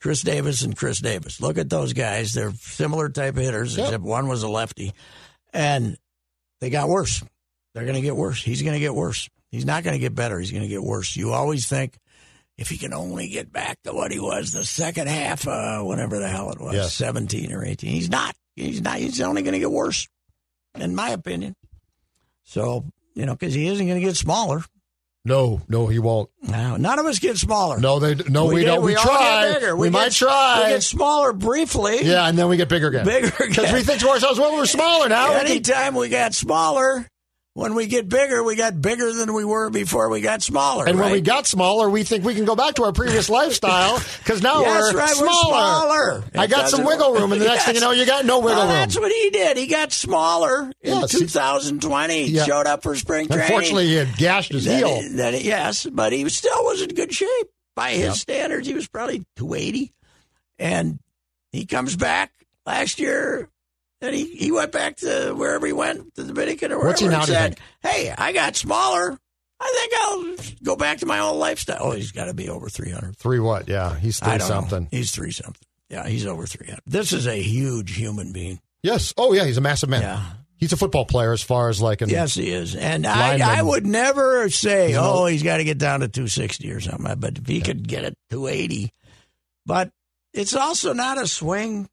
[0.01, 1.41] Chris Davis and Chris Davis.
[1.41, 2.31] Look at those guys.
[2.31, 3.85] They're similar type of hitters, Yep.
[3.87, 4.93] except one was a lefty,
[5.51, 5.97] and
[6.61, 7.21] they got worse.
[7.73, 8.41] They're going to get worse.
[8.41, 9.27] He's going to get worse.
[9.51, 10.39] He's not going to get better.
[10.39, 11.15] He's going to get worse.
[11.15, 11.97] You always think
[12.57, 16.19] if he can only get back to what he was the second half, uh, whatever
[16.19, 16.93] the hell it was, Yes.
[16.95, 17.89] 17 or 18.
[17.89, 18.35] He's not.
[18.55, 18.97] He's not.
[18.97, 20.07] He's only going to get worse,
[20.75, 21.55] in my opinion.
[22.43, 24.63] So, you know, because he isn't going to get smaller.
[25.25, 26.29] no, no, he won't.
[26.41, 27.79] No, none of us get smaller.
[27.79, 28.83] No, they no, we, get- don't.
[28.83, 29.53] We, all try.
[29.53, 29.75] bigger.
[29.75, 30.63] We, might get- try.
[30.65, 31.99] We get smaller briefly.
[32.03, 33.05] yeah, and then we get bigger again.
[33.05, 35.29] Bigger because we think to ourselves, well, we're smaller now.
[35.33, 37.05] We can- Anytime we got smaller,
[37.57, 40.85] when we get bigger, we got bigger than we were before we got smaller.
[40.87, 43.97] and when we got smaller, we think we can go back to our previous lifestyle
[44.19, 46.21] because now Yes, we're, right, we're smaller.
[46.21, 46.23] smaller.
[46.35, 48.57] I got some wiggle room, and the next thing you know, you got no wiggle
[48.57, 48.73] Well, room.
[48.75, 49.57] that's what he did.
[49.57, 52.23] He got smaller in Yes, he- 2020.
[52.27, 52.45] He Yeah.
[52.45, 53.45] showed up for spring training.
[53.45, 55.01] Unfortunately, he had gashed his Then- heel.
[55.13, 58.67] then- yes, but he still was in good shape by his standards.
[58.67, 59.93] He was probably 280,
[60.59, 60.99] and
[61.51, 62.31] he comes back
[62.67, 63.49] last year,
[64.01, 66.89] and he, he went back to wherever he went, to the Dominican or wherever.
[66.89, 69.17] What's he now, and said, "Hey, I got smaller.
[69.59, 72.69] I think I'll go back to my old lifestyle." Oh, he's got to be over
[72.69, 73.17] 300.
[73.17, 73.67] Three what?
[73.67, 74.83] Yeah, he's three something.
[74.83, 74.89] Know.
[74.91, 75.61] He's three something.
[75.89, 76.81] Yeah, he's over 300.
[76.85, 78.59] This is a huge human being.
[78.83, 79.13] Yes.
[79.17, 80.01] Oh yeah, he's a massive man.
[80.01, 80.23] Yeah.
[80.57, 82.75] He's a football player as far as like an Yes, he is.
[82.75, 83.47] And I, Lineman.
[83.47, 86.79] I would never say, He's oh, no- he's got to get down to 260 or
[86.79, 87.19] something.
[87.19, 88.91] But if he could get it 280.
[89.67, 89.91] But
[90.33, 91.87] it's also not a swing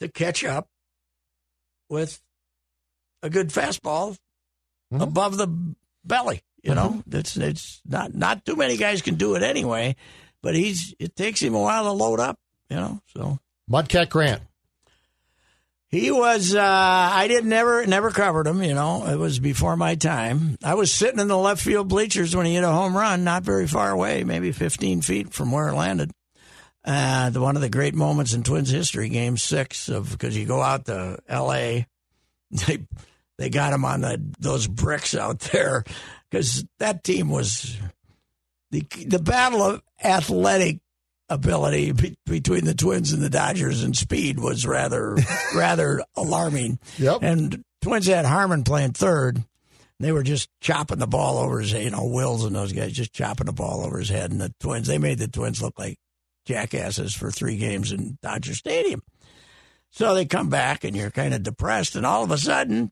[0.00, 0.68] to catch up
[1.88, 2.20] with
[3.22, 4.16] a good fastball
[4.92, 5.02] Mhm.
[5.02, 5.48] above the
[6.04, 6.42] belly.
[6.62, 9.96] You know, it's it's not not too many guys can do it anyway.
[10.42, 12.38] But he's it takes him a while to load up.
[12.70, 13.38] You know, so
[13.70, 14.42] Mudcat Grant.
[15.88, 16.54] he was.
[16.54, 18.62] Uh, I didn't never never covered him.
[18.62, 20.58] You know, it was before my time.
[20.62, 23.42] I was sitting in the left field bleachers when he hit a home run, not
[23.42, 26.10] very far away, maybe 15 feet from where it landed.
[26.84, 30.46] Uh, the, one of the great moments in Twins history, Game Six of because you
[30.46, 31.86] go out to L.A.
[32.50, 32.78] They
[33.36, 35.84] they got him on the those bricks out there
[36.30, 37.76] because that team was
[38.70, 40.80] the the battle of athletic
[41.28, 45.16] ability be, between the Twins and the Dodgers and speed was rather
[45.54, 46.78] rather alarming.
[46.98, 47.22] Yep.
[47.22, 49.44] And Twins had Harmon playing third.
[50.00, 51.82] They were just chopping the ball over his head.
[51.82, 54.30] You know, Wills and those guys just chopping the ball over his head.
[54.30, 55.98] And the Twins, they made the Twins look like
[56.48, 59.02] jackasses for three games in Dodger Stadium.
[59.90, 61.94] So they come back and you're kind of depressed.
[61.94, 62.90] And all of a sudden,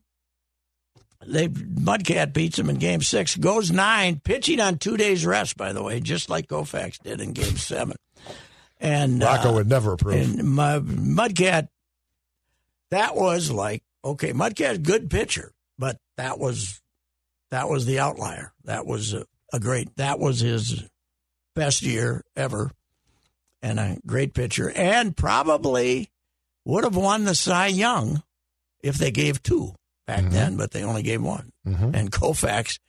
[1.25, 5.73] they Mudcat beats them in game six, goes nine, pitching on two days rest, by
[5.73, 7.97] the way, just like Koufax did in game seven.
[8.79, 10.15] And Rocco uh, would never approve.
[10.15, 11.69] and my, Mudcat,
[12.91, 16.79] that was like okay, Mudcat good pitcher, but that was
[17.49, 18.53] that was the outlier.
[18.65, 19.95] That was uh, a great.
[19.97, 20.83] That was his
[21.55, 22.71] best year ever,
[23.61, 26.09] and a great pitcher, and probably
[26.65, 28.23] would have won the Cy Young
[28.81, 29.73] if they gave two
[30.05, 31.51] back then, but they only gave one.
[31.95, 32.79] And Koufax,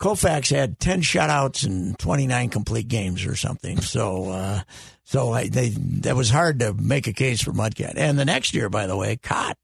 [0.00, 3.80] Koufax had ten shutouts and twenty nine complete games or something.
[3.80, 4.60] So, uh,
[5.04, 7.94] so I, they that was hard to make a case for Mudcat.
[7.96, 9.54] And the next year, by the way, Kaat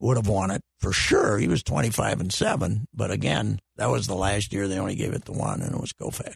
[0.00, 1.38] would have won it for sure.
[1.38, 4.96] He was twenty five and seven, but again, that was the last year they only
[4.96, 6.34] gave it to one, and it was Koufax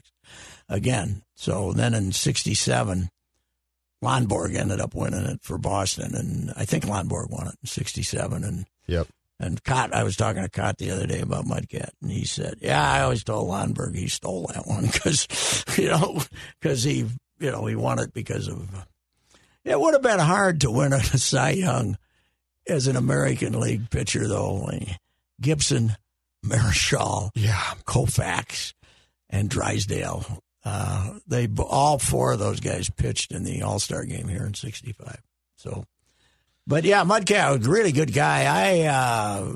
[0.69, 1.21] again.
[1.35, 3.09] So then in '67,
[4.03, 8.43] Lonborg ended up winning it for Boston, and I think Lonborg won it in '67.
[8.43, 9.07] And Yep.
[9.39, 12.55] and Kaat, I was talking to Kaat the other day about Mudcat, and he said,
[12.61, 15.27] "Yeah, I always told Lonborg he stole that one because,
[15.77, 16.21] you know,
[16.61, 17.07] because he,
[17.39, 18.69] you know, he won it because of.
[19.65, 21.97] It would have been hard to win a Cy Young
[22.67, 24.69] as an American League pitcher, though.
[25.41, 25.97] Gibson,
[26.45, 27.73] Marichal, Yeah.
[27.85, 28.73] Koufax,
[29.29, 30.41] and Drysdale.
[30.69, 34.53] Uh, they all four of those guys pitched in the All Star game here in
[34.53, 35.21] '65.
[35.55, 35.85] So,
[36.65, 38.43] but yeah, Mudcat was a really good guy.
[38.43, 39.55] I uh,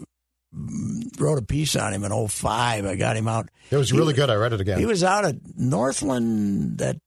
[1.19, 2.85] wrote a piece on him in 05.
[2.85, 3.49] I got him out.
[3.71, 4.29] It was really good.
[4.29, 4.79] I read it again.
[4.79, 6.97] He was out at Northland, that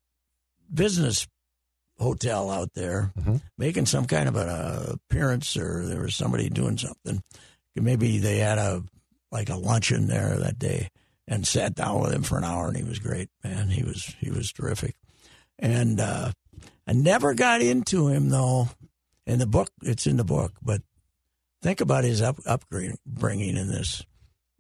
[0.73, 1.27] business
[1.99, 3.11] hotel out there,
[3.57, 7.23] making some kind of an uh, appearance, or there was somebody doing something.
[7.75, 8.83] Maybe they had a
[9.33, 10.91] like a luncheon there that day,
[11.27, 13.69] and sat down with him for an hour, and he was great, man.
[13.69, 14.97] He was he was terrific,
[15.59, 16.33] and uh,
[16.87, 18.69] I never got into him though.
[19.27, 20.83] In the book, it's in the book, but
[21.63, 24.05] think about his up, upbringing in this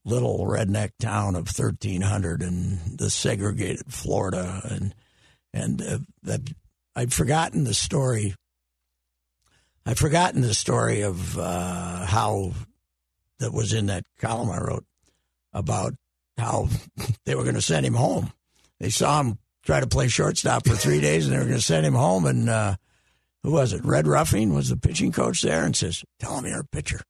[0.06, 4.94] little redneck town of 1300 and the segregated Florida and
[5.52, 6.40] and uh, that
[6.94, 8.34] I'd forgotten the story
[9.86, 12.52] I'd forgotten the story of uh, how
[13.38, 14.86] that was in that column I wrote
[15.52, 15.94] about
[16.38, 16.68] how
[17.24, 18.32] they were going to send him home.
[18.80, 21.62] They saw him try to play shortstop for three days, and they were going to
[21.64, 22.26] send him home.
[22.26, 22.76] And uh,
[23.42, 23.84] who was it?
[23.84, 27.00] Red Ruffing was the pitching coach there, and says, "Tell him you're a pitcher."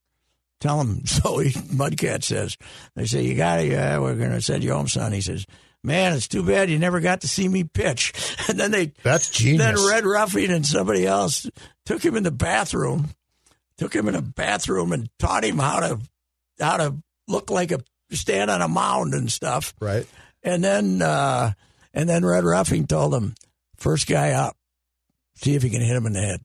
[0.61, 1.03] Tell him.
[1.07, 2.57] So he, Mudcat says,
[2.97, 5.13] they say, you got to, yeah, we're going to send you home, son.
[5.13, 5.47] He says,
[5.83, 8.13] man, it's too bad you never got to see me pitch.
[8.49, 9.59] And then they, That's genius.
[9.59, 11.49] then Red Ruffing and somebody else
[11.85, 13.11] took him in the bathroom,
[13.77, 16.01] took him in a bathroom and taught him how to,
[16.59, 16.97] how to
[17.29, 17.81] look like a,
[18.17, 19.75] stand on a mound and stuff.
[19.81, 20.07] right.
[20.43, 21.53] And then, uh,
[21.95, 23.35] and then Red Ruffing told him,
[23.77, 24.57] first guy up,
[25.37, 26.41] see if you can hit him in the head.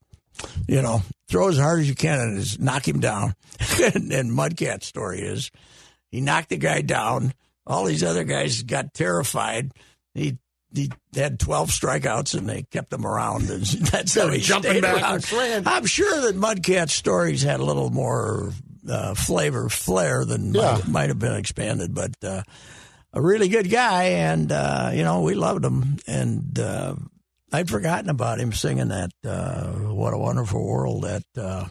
[0.67, 3.33] You know, throw as hard as you can and just knock him down.
[3.93, 5.51] and, and Mudcat's story is
[6.11, 7.33] he knocked the guy down.
[7.67, 9.71] All these other guys got terrified.
[10.13, 10.37] He
[10.73, 13.49] he had twelve strikeouts and they kept him around.
[13.49, 15.67] And that's how he Jumping stayed back around.
[15.67, 18.53] I'm sure that Mudcat's stories had a little more
[18.89, 20.73] uh, flavor, flair than Yeah.
[20.75, 22.11] might, might have been expanded, but.
[22.23, 22.43] Uh,
[23.11, 25.97] a really good guy, and uh, you know we loved him.
[26.05, 26.93] And uh,
[27.51, 31.65] I'd forgotten about him singing that uh, "What a Wonderful World" at uh,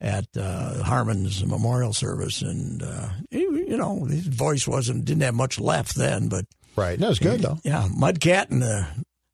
[0.00, 5.34] at uh, Harmon's memorial service, and uh, he, you know his voice wasn't didn't have
[5.34, 6.44] much left then, but
[6.76, 6.96] Right.
[7.00, 7.58] No, was good though.
[7.64, 8.86] yeah, Mudcat and the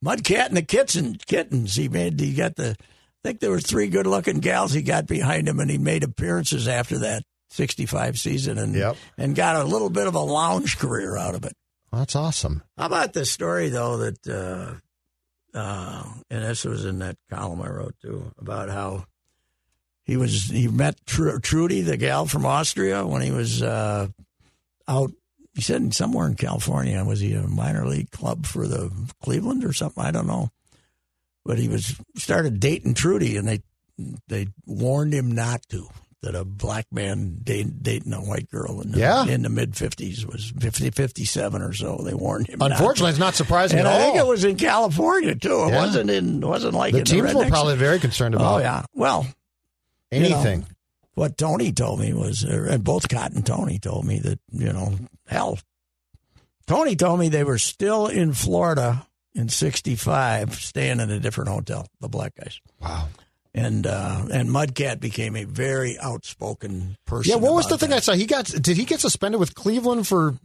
[0.03, 1.75] Mudcat and the kitten, kittens.
[1.77, 2.75] He made he got the.
[3.25, 6.03] I think there were three good looking gals he got behind him, and he made
[6.03, 8.97] appearances after that sixty five season, and Yep.
[9.17, 11.53] and got a little bit of a lounge career out of it.
[11.93, 12.63] That's awesome.
[12.77, 14.75] How about the story though that, uh,
[15.57, 19.05] uh, and this was in that column I wrote too about how
[20.05, 24.09] he was he met Tr- Trudy, the gal from Austria, when he was uh,
[24.89, 25.13] out.
[25.55, 27.05] He said somewhere in California.
[27.05, 28.91] Was he a minor league club for the
[29.23, 30.03] Cleveland or something?
[30.03, 30.49] I don't know.
[31.45, 33.63] But he was started dating Trudy, and they
[34.29, 35.89] they warned him not to.
[36.23, 39.25] That a black man date, dating a white girl in the, Yeah.
[39.27, 42.01] in the mid fifties was 50, 57 or so.
[42.05, 42.61] They warned him.
[42.61, 42.75] not to.
[42.75, 44.13] Unfortunately, it's not surprising and at I all.
[44.13, 45.65] think it was in California too.
[45.65, 45.85] It Yeah.
[45.85, 48.85] wasn't in wasn't like the in teams the were probably very concerned about Oh yeah.
[48.95, 49.23] Well,
[50.13, 50.65] know, anything.
[51.15, 54.95] what Tony told me was, and both Kaat and Tony told me that you know,
[55.27, 55.59] hell,
[56.69, 61.87] Tony told me they were still in Florida in '65, staying in a different hotel.
[62.01, 62.61] The black guys.
[62.81, 63.09] Wow.
[63.55, 67.31] And uh, and Mudcat became a very outspoken person.
[67.31, 67.97] Yeah, what was the about thing that.
[67.97, 68.13] I saw?
[68.15, 70.39] He got did he get suspended with Cleveland for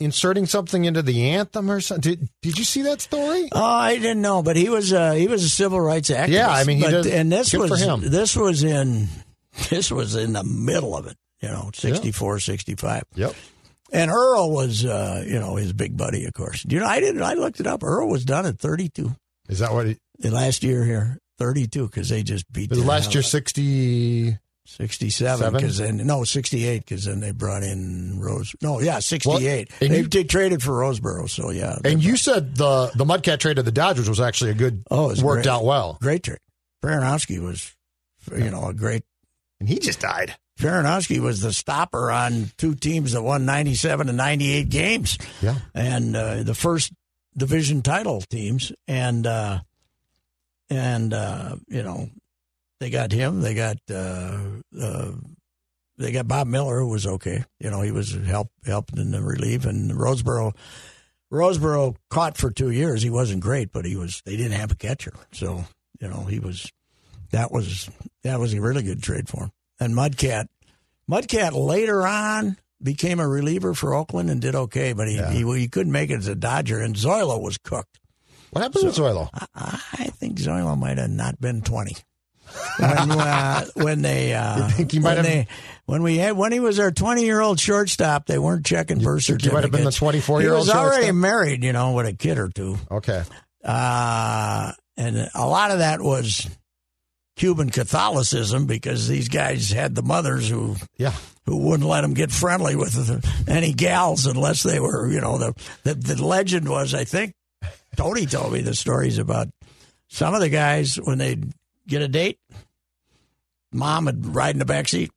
[0.00, 2.14] inserting something into the anthem or something?
[2.14, 3.48] Did, did you see that story?
[3.52, 6.28] Oh, I didn't know, but he was uh, he was a civil rights activist.
[6.28, 8.00] Yeah, I mean, he but, does- and this was him.
[8.02, 9.08] this was in
[9.70, 11.16] this was in the middle of it.
[11.40, 13.02] You know, 64, 65.
[13.16, 13.34] Yep.
[13.94, 16.64] And Earl was, uh, you know, his big buddy, of course.
[16.68, 17.22] You know, I didn't.
[17.22, 17.82] I looked it up.
[17.82, 19.14] Earl was done at thirty-two
[19.48, 21.18] Is that what he the last year here.
[21.38, 26.78] Thirty-two because they just beat the last year out- sixty 67 because then no 68
[26.78, 28.54] because then they brought in Rose.
[28.62, 29.70] No, yeah, 68.
[29.82, 31.76] and they, you- they traded for Roseboro, so yeah.
[31.84, 34.82] And you brought- said the the Mudcat trade to the Dodgers was actually a good.
[34.90, 35.52] Oh, it worked great.
[35.52, 36.38] out well, great trade.
[36.82, 37.74] Perranoski was,
[38.34, 39.02] you know, a great.
[39.60, 40.34] and he just died.
[40.58, 45.18] Perranoski was the stopper on two teams that won 97 and 98 games.
[45.42, 45.56] Yeah.
[45.74, 46.92] and uh, the first
[47.36, 49.60] division title teams, and uh,
[50.70, 52.08] and uh, you know
[52.80, 53.40] they got him.
[53.40, 54.38] They got uh,
[54.80, 55.10] uh,
[55.98, 57.44] they got Bob Miller, who was okay.
[57.58, 60.54] You know, he was help helped in the relief, and Roseboro.
[61.32, 63.02] Roseboro caught for two years.
[63.02, 64.22] He wasn't great, but he was.
[64.24, 65.64] They didn't have a catcher, so
[66.00, 66.70] you know he was.
[67.32, 67.90] That was
[68.22, 69.50] that was a really good trade for him.
[69.80, 70.46] And Mudcat,
[71.10, 75.68] Mudcat later on became a reliever for Oakland and did okay, but he he, he
[75.68, 76.80] couldn't make it as a Dodger.
[76.80, 77.98] And Zoilo was cooked.
[78.50, 79.28] What happened with Zoilo?
[79.32, 81.96] I, I think Zoilo might have not been twenty.
[82.78, 85.46] when, uh, when they uh, You think he might when have- they
[85.86, 89.26] when we had when he was our twenty year old shortstop, they weren't checking birth
[89.26, 91.14] think he might have been the 24-year-old He was already shortstop?
[91.16, 92.76] married, you know, with a kid or two.
[92.90, 93.22] Okay,
[93.64, 96.48] Uh, and a lot of that was
[97.36, 101.12] Cuban Catholicism because these guys had the mothers who yeah.
[101.46, 105.54] who wouldn't let them get friendly with any gals unless they were, you know, the,
[105.82, 107.34] the the legend was, I think,
[107.96, 109.48] Tony told me the stories about
[110.08, 111.52] some of the guys when they'd
[111.88, 112.38] get a date,
[113.72, 115.10] mom would ride in the back seat.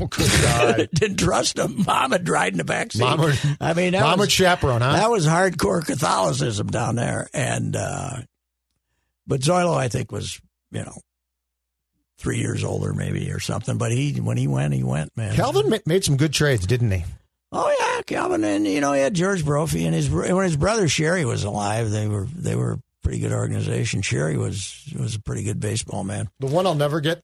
[0.00, 0.88] Oh, good God.
[0.94, 1.84] Didn't trust them.
[1.86, 3.00] Mom would ride in the back seat.
[3.00, 4.92] Mom would- I mean, that Mom was, chaperone, huh?
[4.92, 8.18] that was hardcore Catholicism down there, and uh,
[9.26, 10.98] but Zoilo, I think, was you know
[12.22, 13.76] three years older, maybe or something.
[13.78, 15.34] But he, when he went, he went, man.
[15.34, 17.04] Calvin ma- made some good trades, didn't he?
[17.50, 20.88] Oh yeah, Calvin, and you know he had George Brophy and his when his brother
[20.88, 24.00] Sherry was alive, they were they were a pretty good organization.
[24.00, 26.30] Sherry was was a pretty good baseball man.
[26.40, 27.20] The one I'll never get,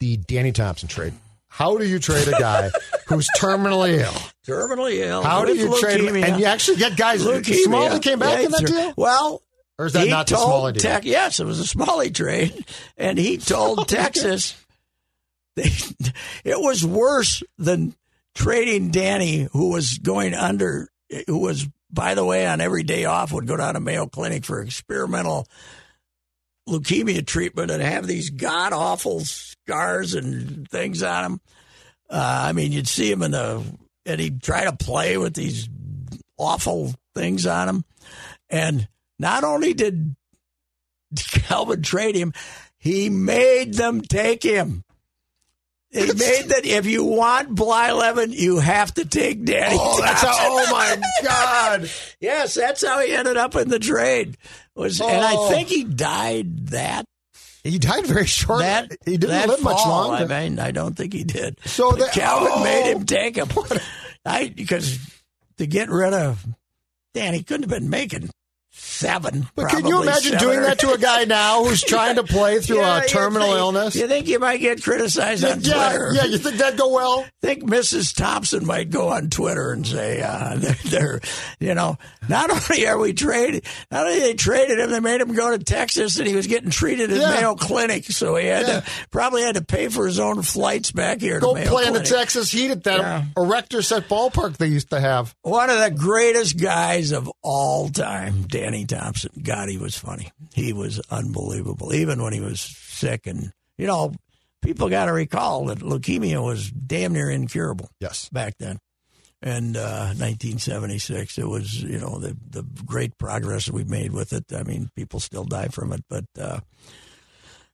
[0.00, 1.12] the Danny Thompson trade.
[1.46, 2.70] How do you trade a guy
[3.08, 4.20] who's terminally ill?
[4.46, 5.22] Terminally ill.
[5.22, 6.16] How do you trade him?
[6.16, 7.24] And you actually get guys.
[7.24, 7.54] Leukemia.
[7.64, 8.94] Smalley came back Yeah, in that deal?
[8.96, 9.42] Well,
[9.80, 10.82] Or is that he not the Smalley deal?
[10.82, 12.66] Tex- yes, it was a Smalley trade,
[12.98, 14.54] and he told Texas
[15.56, 15.70] they,
[16.44, 17.94] it was worse than
[18.34, 20.90] trading Danny, who was going under,
[21.26, 24.44] who was by the way on every day off would go down to Mayo Clinic
[24.44, 25.46] for experimental
[26.68, 31.40] leukemia treatment and have these god awful scars and things on him.
[32.10, 33.64] Uh, I mean, you'd see him in the,
[34.04, 35.70] and he'd try to play with these
[36.36, 37.84] awful things on him.
[38.50, 38.86] And
[39.20, 40.16] not only did
[41.16, 42.32] Calvin trade him,
[42.78, 44.82] he made them take him.
[45.90, 49.76] He made that if you want Blyleven, you have to take Danny.
[49.78, 51.90] Oh, that's how, oh my God.
[52.20, 54.36] Yes, that's how he ended up in the trade.
[54.76, 55.48] Was and I Oh.
[55.50, 57.04] think he died that
[57.64, 58.60] He died very short.
[58.60, 60.08] that he didn't live much fall.
[60.10, 60.32] longer.
[60.32, 61.58] I mean, I don't think he did.
[61.64, 62.62] So that- Calvin oh.
[62.64, 63.48] made him take him.
[64.24, 64.96] I because
[65.58, 66.46] to get rid of
[67.14, 68.30] Dan, he couldn't have been making
[69.00, 69.48] seven.
[69.54, 72.60] but can you imagine seven doing that to a guy now who's trying to play
[72.60, 73.96] through Yeah, a you terminal think- illness?
[73.96, 76.10] You think you might get criticized on yeah, Twitter?
[76.14, 77.24] yeah, you think that'd go well?
[77.42, 78.14] I think Mrs.
[78.14, 81.20] Thompson might go on Twitter and say, uh, they're, they're,
[81.58, 81.96] you know,
[82.28, 85.62] not only are we traded, not only they traded him, they made him go to
[85.62, 87.30] Texas and he was getting treated at Yeah.
[87.30, 88.04] Mayo Clinic.
[88.04, 88.80] So he had Yeah.
[88.80, 91.86] to, probably had to pay for his own flights back here Go to Mayo play
[91.86, 95.34] in the Texas heat at that erector set ballpark they used to have.
[95.42, 99.30] One of the greatest guys of all time, Danny Thompson.
[99.42, 100.32] God, he was funny.
[100.54, 103.26] He was unbelievable, even when he was sick.
[103.26, 104.12] And, you know,
[104.62, 107.88] people got to recall that leukemia was damn near incurable.
[108.00, 108.28] Yes.
[108.28, 108.78] back then.
[109.42, 114.44] And uh, 1976, it was you know the the great progress we made with it.
[114.54, 116.60] I mean, people still die from it, but uh,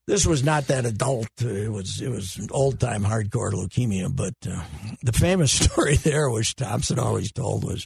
[0.06, 1.26] this was not that adult.
[1.40, 4.14] It was it was old time hardcore leukemia.
[4.14, 4.62] But uh,
[5.02, 7.84] the famous story there, which Thompson always told, was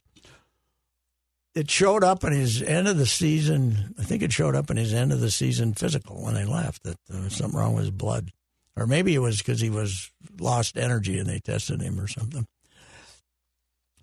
[1.55, 3.95] it showed up in his end of the season.
[3.99, 6.85] I think it showed up in his end of the season physical when they left
[6.85, 8.31] that there was something wrong with his blood,
[8.77, 12.47] or maybe it was because he was lost energy and they tested him or something.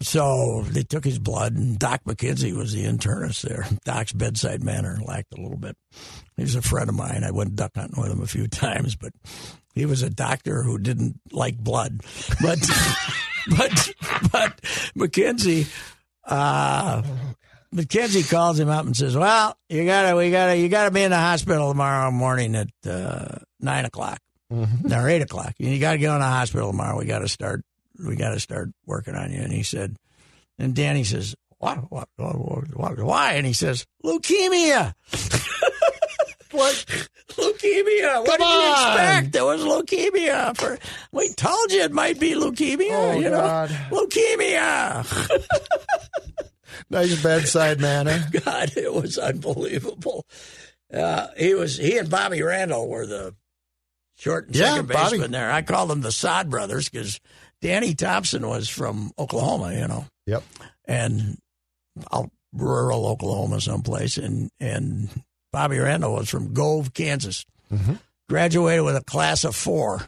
[0.02, 3.66] So they took his blood, and Doc McKenzie was the internist there.
[3.86, 5.76] Doc's bedside manner lacked a little bit.
[6.36, 7.24] He was a friend of mine.
[7.24, 9.12] I went duck hunting with him a few times, but
[9.74, 12.02] he was a doctor who didn't like blood.
[12.42, 12.60] But
[13.58, 13.94] but
[14.32, 14.62] but
[14.96, 15.68] McKenzie,
[16.28, 17.02] uh,
[17.74, 21.12] McKenzie calls him up and says, "Well, you gotta we gotta you gotta be in
[21.12, 24.20] the hospital tomorrow morning at uh, nine o'clock
[24.92, 25.54] or eight o'clock.
[25.58, 26.98] You got to go in the hospital tomorrow.
[26.98, 27.64] We got to start.
[28.00, 29.98] We got to start working on you." And he said,
[30.58, 31.92] and Danny says, "What?
[31.92, 32.08] What?
[32.16, 32.76] What?
[32.76, 34.94] what why?" And he says, "Leukemia."
[36.58, 36.86] What?
[37.30, 38.24] Leukemia.
[38.24, 38.26] leukemia.
[38.26, 38.94] What Come did you on.
[38.94, 39.32] expect?
[39.34, 40.58] There was leukemia.
[40.58, 40.80] For
[41.12, 42.90] we told you it might be leukemia.
[42.92, 43.70] Oh, you God.
[43.70, 45.40] know, leukemia.
[46.90, 48.24] Nice bedside manner.
[48.46, 50.26] God, it was unbelievable.
[50.94, 53.36] Uh, he was he and Bobby Randall were the
[54.16, 55.12] short and Yeah, second Bobby.
[55.18, 55.52] baseman there.
[55.52, 57.20] I call them the Sod brothers because
[57.62, 60.44] Danny Thompson was from Oklahoma, you know, Yep.
[60.86, 61.38] and
[62.12, 65.10] out rural Oklahoma someplace, and and
[65.52, 67.46] Bobby Randall was from Gove, Kansas.
[67.72, 67.94] Mm-hmm.
[68.30, 70.02] Graduated with a class of four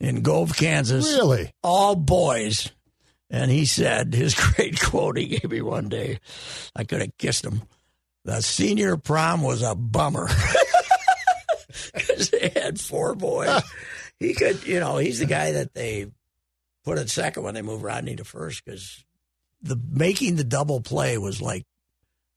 [0.00, 1.52] in Gove, Kansas Really?
[1.62, 2.70] all boys.
[3.30, 6.20] And he said, his great quote he gave me one day,
[6.76, 7.62] I could have kissed him.
[8.24, 10.28] The senior prom was a bummer.
[11.92, 13.62] Because they had four boys.
[14.20, 16.06] he could, you know, he's the guy that they
[16.84, 19.04] put at second when they moved Rodney to first because
[19.62, 21.64] the making the double play was like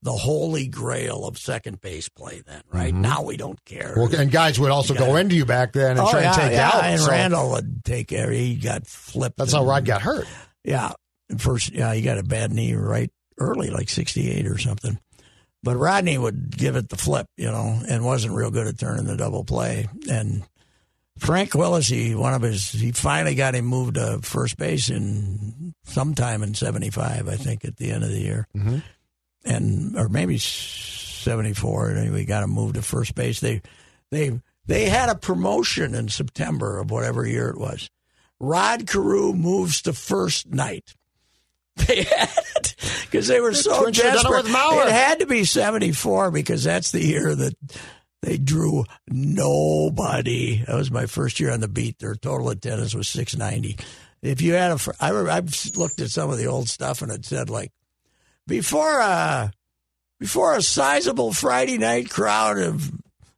[0.03, 2.93] the holy grail of second base play then, right?
[2.93, 3.93] Now we don't care.
[3.97, 6.27] Well, and guys would also go gotta- into you back then and oh, try yeah,
[6.33, 6.83] and take yeah, out.
[6.83, 8.29] and so Randall would take care.
[8.31, 9.37] He got flipped.
[9.37, 10.27] that's how Rod got hurt.
[10.63, 10.91] yeah.
[11.37, 14.97] First, yeah, he got a bad knee right early, like 68 or something.
[15.63, 19.05] But Rodney would give it the flip, you know, and wasn't real good at turning
[19.05, 19.89] the double play.
[20.09, 20.43] And
[21.17, 25.73] Frank Willis, he, one of his, he finally got him moved to first base in
[25.83, 28.47] sometime in 75, I think, at the end of the year.
[28.55, 28.83] Mhm.
[29.47, 31.89] And, or maybe 74.
[31.89, 33.39] And we got him moved to first base.
[33.39, 33.61] They,
[34.11, 37.89] they, they had a promotion in September of whatever year it was.
[38.39, 40.93] Rod Carew moves to first night.
[41.87, 44.87] They had it because they were so Twins should've done it desperate.
[44.87, 47.53] It had to be 74 because that's the year that
[48.23, 50.63] they drew nobody.
[50.65, 51.99] That was my first year on the beat.
[51.99, 53.77] Their total attendance was 690.
[54.23, 57.11] If you had a, I, re- I've looked at some of the old stuff and
[57.11, 57.71] it said like
[58.47, 59.51] before a
[60.19, 62.91] before a sizable Friday night crowd of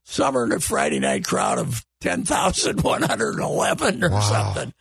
[0.06, 4.22] summer Friday night crowd of ten thousand one hundred and eleven or Wow.
[4.22, 4.74] something,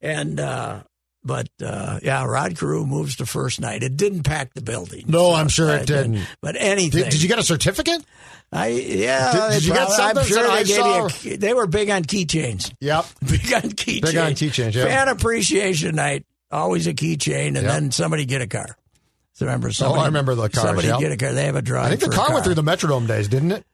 [0.00, 0.82] and uh,
[1.24, 3.82] but uh, yeah, Rod Carew moves to first night.
[3.82, 5.04] It didn't pack the building.
[5.08, 6.12] No, I'm sure it didn't.
[6.12, 6.28] didn't.
[6.40, 7.02] But anything.
[7.02, 8.02] Did, did you get a certificate?
[8.52, 9.32] I yeah.
[9.50, 10.18] Did- did you get something?
[10.18, 11.34] I'm sure they "I gave saw- you.
[11.34, 12.72] A, they were big on keychains.
[12.80, 13.04] Yep.
[13.28, 14.02] Big on keychains.
[14.02, 14.84] Big on keychains, yeah.
[14.86, 16.24] Fan appreciation night.
[16.50, 17.64] Always a keychain, and Yep.
[17.64, 18.76] then somebody get a car.
[19.40, 21.32] So remember, somebody, Oh, I remember the cars, Somebody get a car.
[21.32, 21.86] They have a drive.
[21.86, 23.64] I think the a car, went through the Metrodome days, didn't it?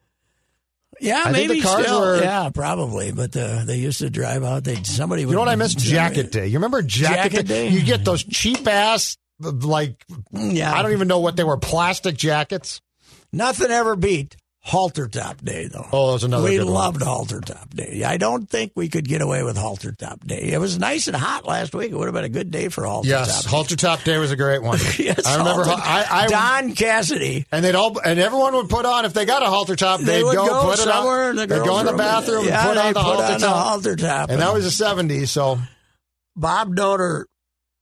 [1.01, 2.01] Yeah, I think maybe the cars still.
[2.01, 3.11] were- Yeah, probably.
[3.11, 4.63] But uh, they used to drive out.
[4.63, 5.23] They somebody.
[5.23, 5.81] You know what I missed?
[5.81, 6.47] Jacket Day.
[6.47, 7.69] You remember Jacket, Jacket Day?
[7.71, 12.17] You get those cheap ass, like, Yeah, I don't even know what they were, plastic
[12.17, 12.81] jackets.
[13.33, 14.37] Nothing ever beat
[14.69, 15.87] halter top day though.
[15.93, 16.73] Oh, that's another We good one.
[16.73, 18.03] We loved halter top day.
[18.05, 20.41] I don't think we could get away with halter top day.
[20.53, 21.93] It was nice and hot last week.
[21.93, 23.51] It would have been a good day for halter Yes, top.
[23.53, 24.79] halter top day was a great one.
[24.99, 25.63] Yes, I remember.
[25.65, 27.47] halter- I, I Don Cassidy.
[27.53, 30.01] and they'd all and everyone would put on if they got a halter top.
[30.01, 31.31] They They'd would go, go, put it somewhere on.
[31.31, 31.99] in the they'd go in the room.
[31.99, 33.67] bathroom yeah, and put on the put halter on top.
[33.67, 34.31] halter top.
[34.31, 35.29] And that was the '70s.
[35.29, 35.59] So
[36.35, 37.25] Bob Doder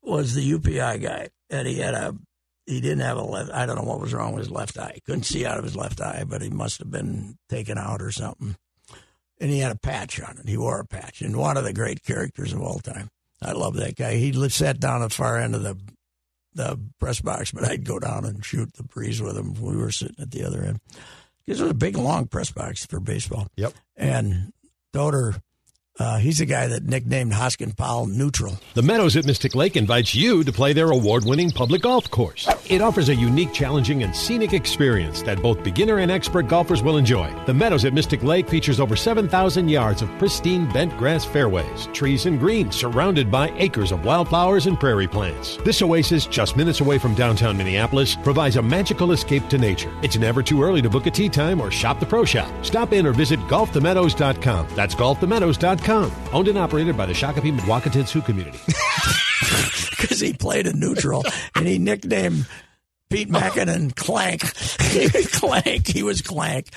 [0.03, 2.15] was the UPI guy, and he had a
[2.67, 3.51] he didn't have a left.
[3.53, 4.93] I don't know what was wrong with his left eye.
[4.95, 8.01] He couldn't see out of his left eye, but he must have been taken out
[8.01, 8.57] or something.
[9.41, 10.49] And he had a patch on it.
[10.49, 13.11] He wore a patch, and one of the great characters of all time.
[13.43, 14.15] I love that guy.
[14.15, 15.77] He sat down at the far end of the
[16.55, 19.55] the press box, but I'd go down and shoot the breeze with him.
[19.55, 20.81] We were sitting at the other end.
[21.45, 23.49] Because it was a big, long press box for baseball.
[23.57, 23.75] Yep.
[23.97, 24.53] And
[24.95, 25.41] Doder,
[26.01, 28.59] uh, he's the guy that nicknamed Hosken Powell neutral.
[28.75, 32.49] The Meadows at Mystic Lake invites you to play their award winning public golf course.
[32.69, 36.97] It offers a unique, challenging, and scenic experience that both beginner and expert golfers will
[36.97, 37.33] enjoy.
[37.47, 42.27] The Meadows at Mystic Lake features over 7,000 yards of pristine bent grass fairways, trees,
[42.27, 45.59] and greens surrounded by acres of wildflowers and prairie plants.
[45.59, 49.93] This oasis, just minutes away from downtown Minneapolis, provides a magical escape to nature.
[50.03, 52.51] It's never too early to book a tee time or shop the pro shop.
[52.65, 54.67] Stop in or visit golfthemeadows.com.
[54.75, 55.84] That's golfthemeadows.com.
[55.89, 58.59] Owned and operated by the Shakopee Mdewakanton Sioux community.
[59.91, 61.25] because he played a neutral
[61.55, 62.47] and he nicknamed
[63.11, 64.41] Pete Mackanin Clank.
[65.33, 65.87] Clank.
[65.87, 66.69] He was Clank.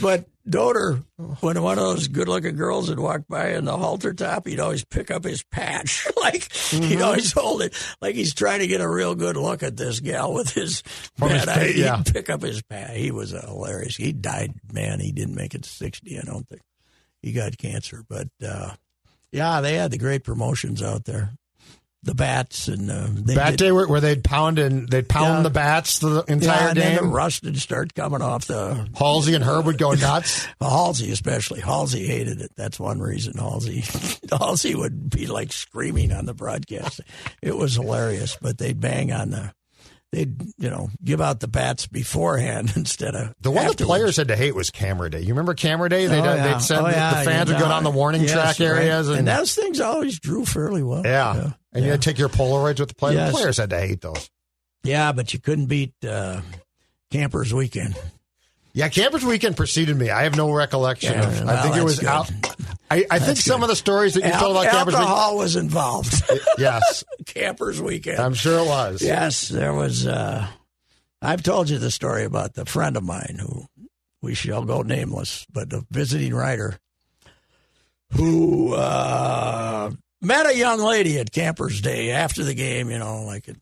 [0.00, 1.02] But Doder,
[1.40, 4.60] when one of those good looking girls would walk by in the halter top, he'd
[4.60, 6.06] always pick up his patch.
[6.22, 7.02] like he'd mm-hmm.
[7.02, 10.32] always hold it like he's trying to get a real good look at this gal
[10.32, 10.82] with his
[11.16, 11.72] From bad pa- eye.
[11.74, 11.96] yeah.
[11.96, 12.96] He'd pick up his patch.
[12.96, 13.96] He was hilarious.
[13.96, 15.00] He died, man.
[15.00, 16.62] He didn't make it to 60, I don't think.
[17.24, 18.04] He got cancer.
[18.08, 18.74] But uh,
[19.32, 21.30] yeah, they had the great promotions out there.
[22.02, 25.38] The bats and uh, they bat did- day where, where they'd pound and they'd pound
[25.38, 25.42] Yeah.
[25.44, 29.32] the bats the yeah, entire and then the rust would start coming off the Halsey
[29.34, 30.46] and Herb would go nuts.
[30.60, 31.60] Halsey, especially.
[31.60, 32.50] Halsey hated it.
[32.56, 33.38] That's one reason.
[33.38, 33.84] Halsey,
[34.30, 37.00] Halsey would be like screaming on the broadcast.
[37.40, 39.54] It was hilarious, but they'd bang on the,
[40.14, 44.28] they'd you know give out the bats beforehand instead of The one the players had
[44.28, 45.20] to hate was camera day.
[45.20, 46.06] You remember camera day?
[46.06, 46.52] They'd, Oh, uh, yeah.
[46.52, 48.66] they'd send Oh, the- yeah, the fans would go down the warning yes, track right.
[48.78, 51.02] areas, and, and those things always drew fairly well.
[51.04, 53.16] yeah, yeah, and you had to take your Polaroids with the players.
[53.16, 53.32] Yes.
[53.32, 54.30] The players had to hate those.
[54.84, 56.40] Yeah, but you couldn't beat uh,
[57.10, 57.96] Campers Weekend.
[58.74, 60.10] Yeah, Campers Weekend preceded me.
[60.10, 61.48] I have no recollection Yeah, of.
[61.48, 62.08] I think it was good.
[62.08, 62.30] out.
[62.90, 65.08] I, I think some of the stories that you told about Campers Weekend.
[65.08, 66.22] alcohol was involved.
[66.58, 68.18] Yes, Campers Weekend.
[68.18, 69.00] I'm sure it was.
[69.00, 70.06] Yes, there was.
[70.06, 70.46] Uh,
[71.22, 73.66] I've told you the story about the friend of mine who
[74.20, 76.78] we shall go nameless, but a visiting writer
[78.12, 82.90] who uh, met a young lady at Campers Day after the game.
[82.90, 83.56] You know, like at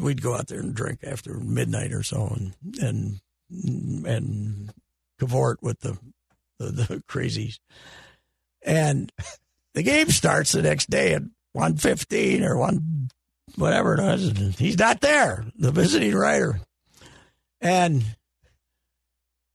[0.00, 4.72] we'd go out there and drink after midnight or so, and and and
[5.20, 5.98] cavort with the
[6.58, 7.58] the, the crazies.
[8.62, 9.12] And
[9.74, 11.22] the game starts the next day at
[11.52, 13.08] one fifteen or one
[13.56, 14.56] whatever it was.
[14.58, 16.60] He's not there, the visiting writer.
[17.60, 18.04] And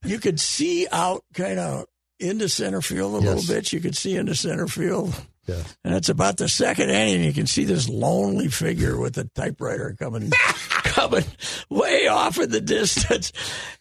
[0.03, 1.85] you could see out kind of
[2.19, 3.35] into center field a Yes.
[3.35, 3.73] little bit.
[3.73, 5.13] You could see into center field.
[5.47, 5.63] Yeah.
[5.83, 7.23] And it's about the second inning.
[7.23, 10.31] You can see this lonely figure with a typewriter coming,
[11.00, 11.26] coming
[11.70, 13.32] way off in the distance.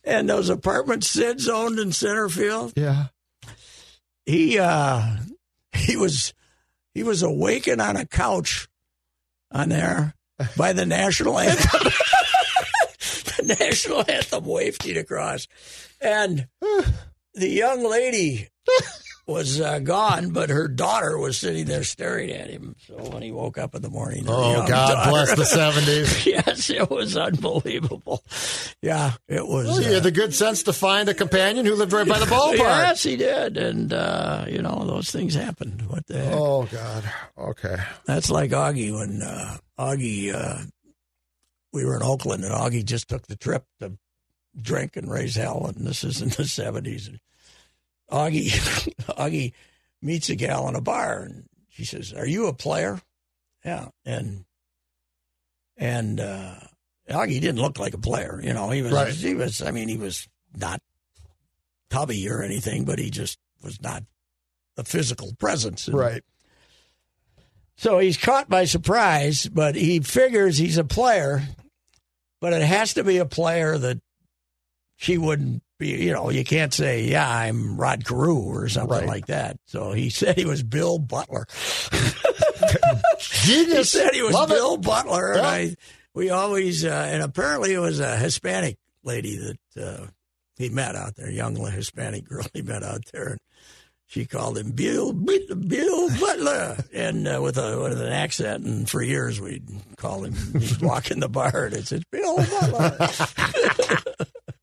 [0.05, 3.07] And those apartments Sid's owned in center field Yeah.
[4.27, 5.17] he uh
[5.73, 6.33] he was
[6.95, 8.69] he was awakened on a couch
[9.53, 10.15] on there
[10.57, 11.81] by the national anthem.
[13.37, 15.47] the national anthem wafting across,
[16.01, 16.47] and
[17.35, 18.49] the young lady
[19.29, 22.75] was uh, gone, but her daughter was sitting there staring at him.
[22.87, 26.27] So when he woke up in the morning, Oh God daughter- bless the seventies.
[26.27, 28.25] yes, it was unbelievable.
[28.83, 29.67] Yeah, it was.
[29.67, 32.19] Well, he uh, had the good sense to find a companion who lived right by
[32.19, 32.57] the ballpark.
[32.59, 35.83] Yes, he did, and uh, you know those things happened.
[35.91, 36.35] What the heck?
[36.35, 37.05] Oh God.
[37.37, 37.77] Okay.
[38.07, 40.63] That's like Augie when uh, Augie, uh,
[41.73, 43.93] we were in Oakland and Augie just took the trip to
[44.61, 47.11] drink and raise hell, and this is in the seventies.
[48.11, 48.49] Augie,
[49.17, 49.53] Augie
[50.03, 53.01] meets a gal in a bar, and she says, "Are you a player?"
[53.65, 54.45] Yeah, and
[55.77, 56.55] and uh,
[57.11, 58.41] Augie didn't look like a player.
[58.43, 58.93] You know, he was.
[58.93, 59.13] Right.
[59.13, 59.63] He was.
[59.63, 60.81] I mean, he was not
[61.91, 64.03] tubby or anything, but he just was not
[64.77, 65.89] a physical presence.
[65.89, 66.23] And Right.
[67.77, 71.43] so he's caught by surprise, but he figures he's a player,
[72.41, 73.99] but it has to be a player that
[74.97, 79.07] she wouldn't you know, you can't say, yeah, I'm Rod Carew or something Right.
[79.07, 79.59] like that.
[79.67, 81.47] So he said he was Bill Butler.
[83.21, 84.55] he said he was Love it.
[84.55, 85.33] Bill Butler.
[85.35, 85.75] And I,
[86.15, 89.37] we always, uh, and apparently it was a Hispanic lady
[89.75, 90.07] that uh,
[90.57, 93.29] he met out there, young Hispanic girl he met out there.
[93.29, 93.39] And
[94.07, 98.65] she called him Bill Bill Butler, and uh, with a with an accent.
[98.65, 99.69] And for years we'd
[99.99, 100.33] call him.
[100.59, 102.97] He'd walk in the bar and it says Bill Butler.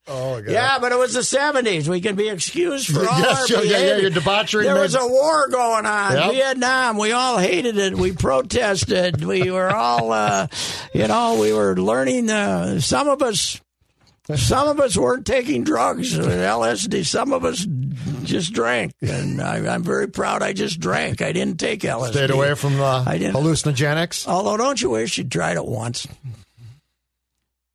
[0.07, 0.51] Oh God.
[0.51, 1.89] yeah, but it was the seventies.
[1.89, 5.47] We can be excused for all Yes, our yeah, yeah, debauchery There was a war
[5.49, 6.31] going on, Yep.
[6.33, 6.97] Vietnam.
[6.97, 7.95] We all hated it.
[7.95, 9.23] We protested.
[9.25, 10.47] We were all, uh,
[10.93, 12.29] you know, we were learning.
[12.29, 13.59] Uh, some of us.
[14.35, 17.05] Some of us weren't taking drugs, uh, LSD.
[17.05, 17.63] Some of us
[18.23, 20.41] just drank, and I, I'm very proud.
[20.41, 21.21] I just drank.
[21.21, 22.09] I didn't take LSD.
[22.13, 24.27] Stayed away from didn't- hallucinogenics.
[24.27, 26.07] Although, don't you wish you'd tried it once?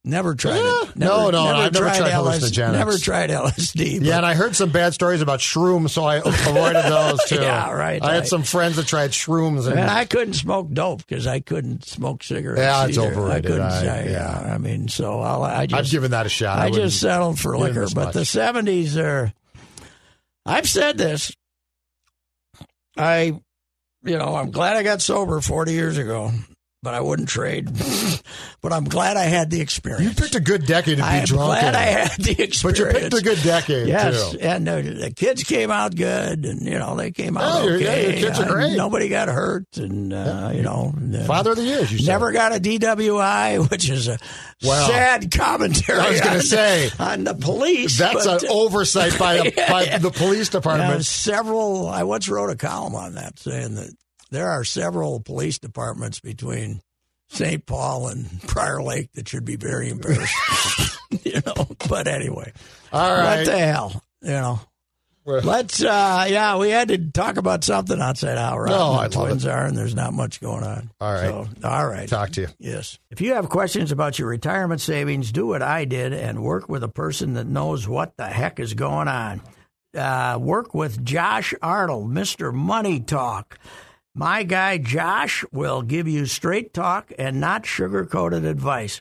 [0.03, 0.97] Never tried it.
[0.97, 2.13] Never, No, no, I've never tried LSD.
[2.41, 2.73] hallucinogenics.
[2.73, 3.99] Never tried LSD.
[3.99, 7.35] but- Yeah, and I heard some bad stories about shrooms, so I avoided those too.
[7.35, 11.07] Yeah, right, I had some friends that tried shrooms, and, And I couldn't smoke dope
[11.07, 12.61] because I couldn't smoke cigarettes.
[12.61, 13.13] Yeah, it's either.
[13.13, 13.45] overrated.
[13.45, 13.63] I couldn't.
[13.91, 14.53] I- I, yeah.
[14.55, 16.59] I mean, so I'll, I just I've given that a shot.
[16.59, 17.87] I, wouldn't- just settled for liquor.
[17.95, 18.15] But much.
[18.15, 19.35] the seventies are.
[20.47, 21.31] I've said this.
[22.97, 23.39] I,
[24.03, 26.33] you know, I'm glad I got sober forty years ago,
[26.83, 27.69] but I wouldn't trade.
[28.63, 30.03] but I'm glad I had the experience.
[30.05, 31.75] you picked a good decade to be I'm drunk glad in.
[31.75, 32.63] I had the experience.
[32.63, 34.39] but you picked a good decade Yes, too.
[34.41, 37.77] and uh, the kids came out good, and you know they came out Yeah, yeah,
[37.77, 38.19] okay.
[38.21, 38.77] your kids are great.
[38.77, 40.95] Nobody got hurt, and uh, you know,
[41.27, 42.13] Father of the years, you said.
[42.13, 44.19] never got a DWI, which is a
[44.63, 45.99] Well, sad commentary.
[46.01, 47.99] I was gonna on- say, on the police.
[47.99, 51.05] That's but, an oversight by, a, by the police department.
[51.05, 51.89] several.
[51.89, 53.91] I once wrote a column on that saying that
[54.31, 56.81] there are several police departments between
[57.29, 57.65] St.
[57.65, 60.99] Paul and Prior Lake that should be very embarrassed.
[61.25, 62.53] you know, but anyway,
[62.93, 63.39] All right.
[63.39, 64.61] what the hell, you know.
[65.25, 69.15] Well- Let's, uh, yeah, we had to talk about something outside rotten No, I the
[69.15, 70.91] twins are, and there's not much going on.
[70.99, 71.27] All right.
[71.27, 72.09] So, all right.
[72.09, 72.49] Talk to you.
[72.59, 72.99] Yes.
[73.11, 76.83] If you have questions about your retirement savings, do what I did and work with
[76.83, 79.43] a person that knows what the heck is going on.
[79.95, 82.53] Uh, work with Josh Arnold, Mr.
[82.53, 83.59] Money Talk.
[84.15, 89.01] My guy Josh will give you straight talk and not sugar coated advice.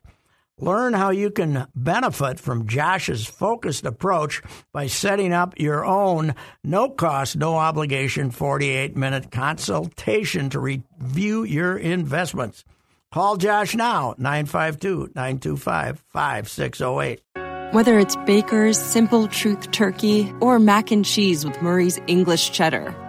[0.60, 4.42] Learn how you can benefit from Josh's focused approach
[4.74, 11.78] by setting up your own no cost, no obligation 48 minute consultation to review your
[11.78, 12.64] investments.
[13.12, 17.22] Call Josh now, 952 925 5608.
[17.74, 23.09] Whether it's Baker's Simple Truth Turkey or mac and cheese with Murray's English Cheddar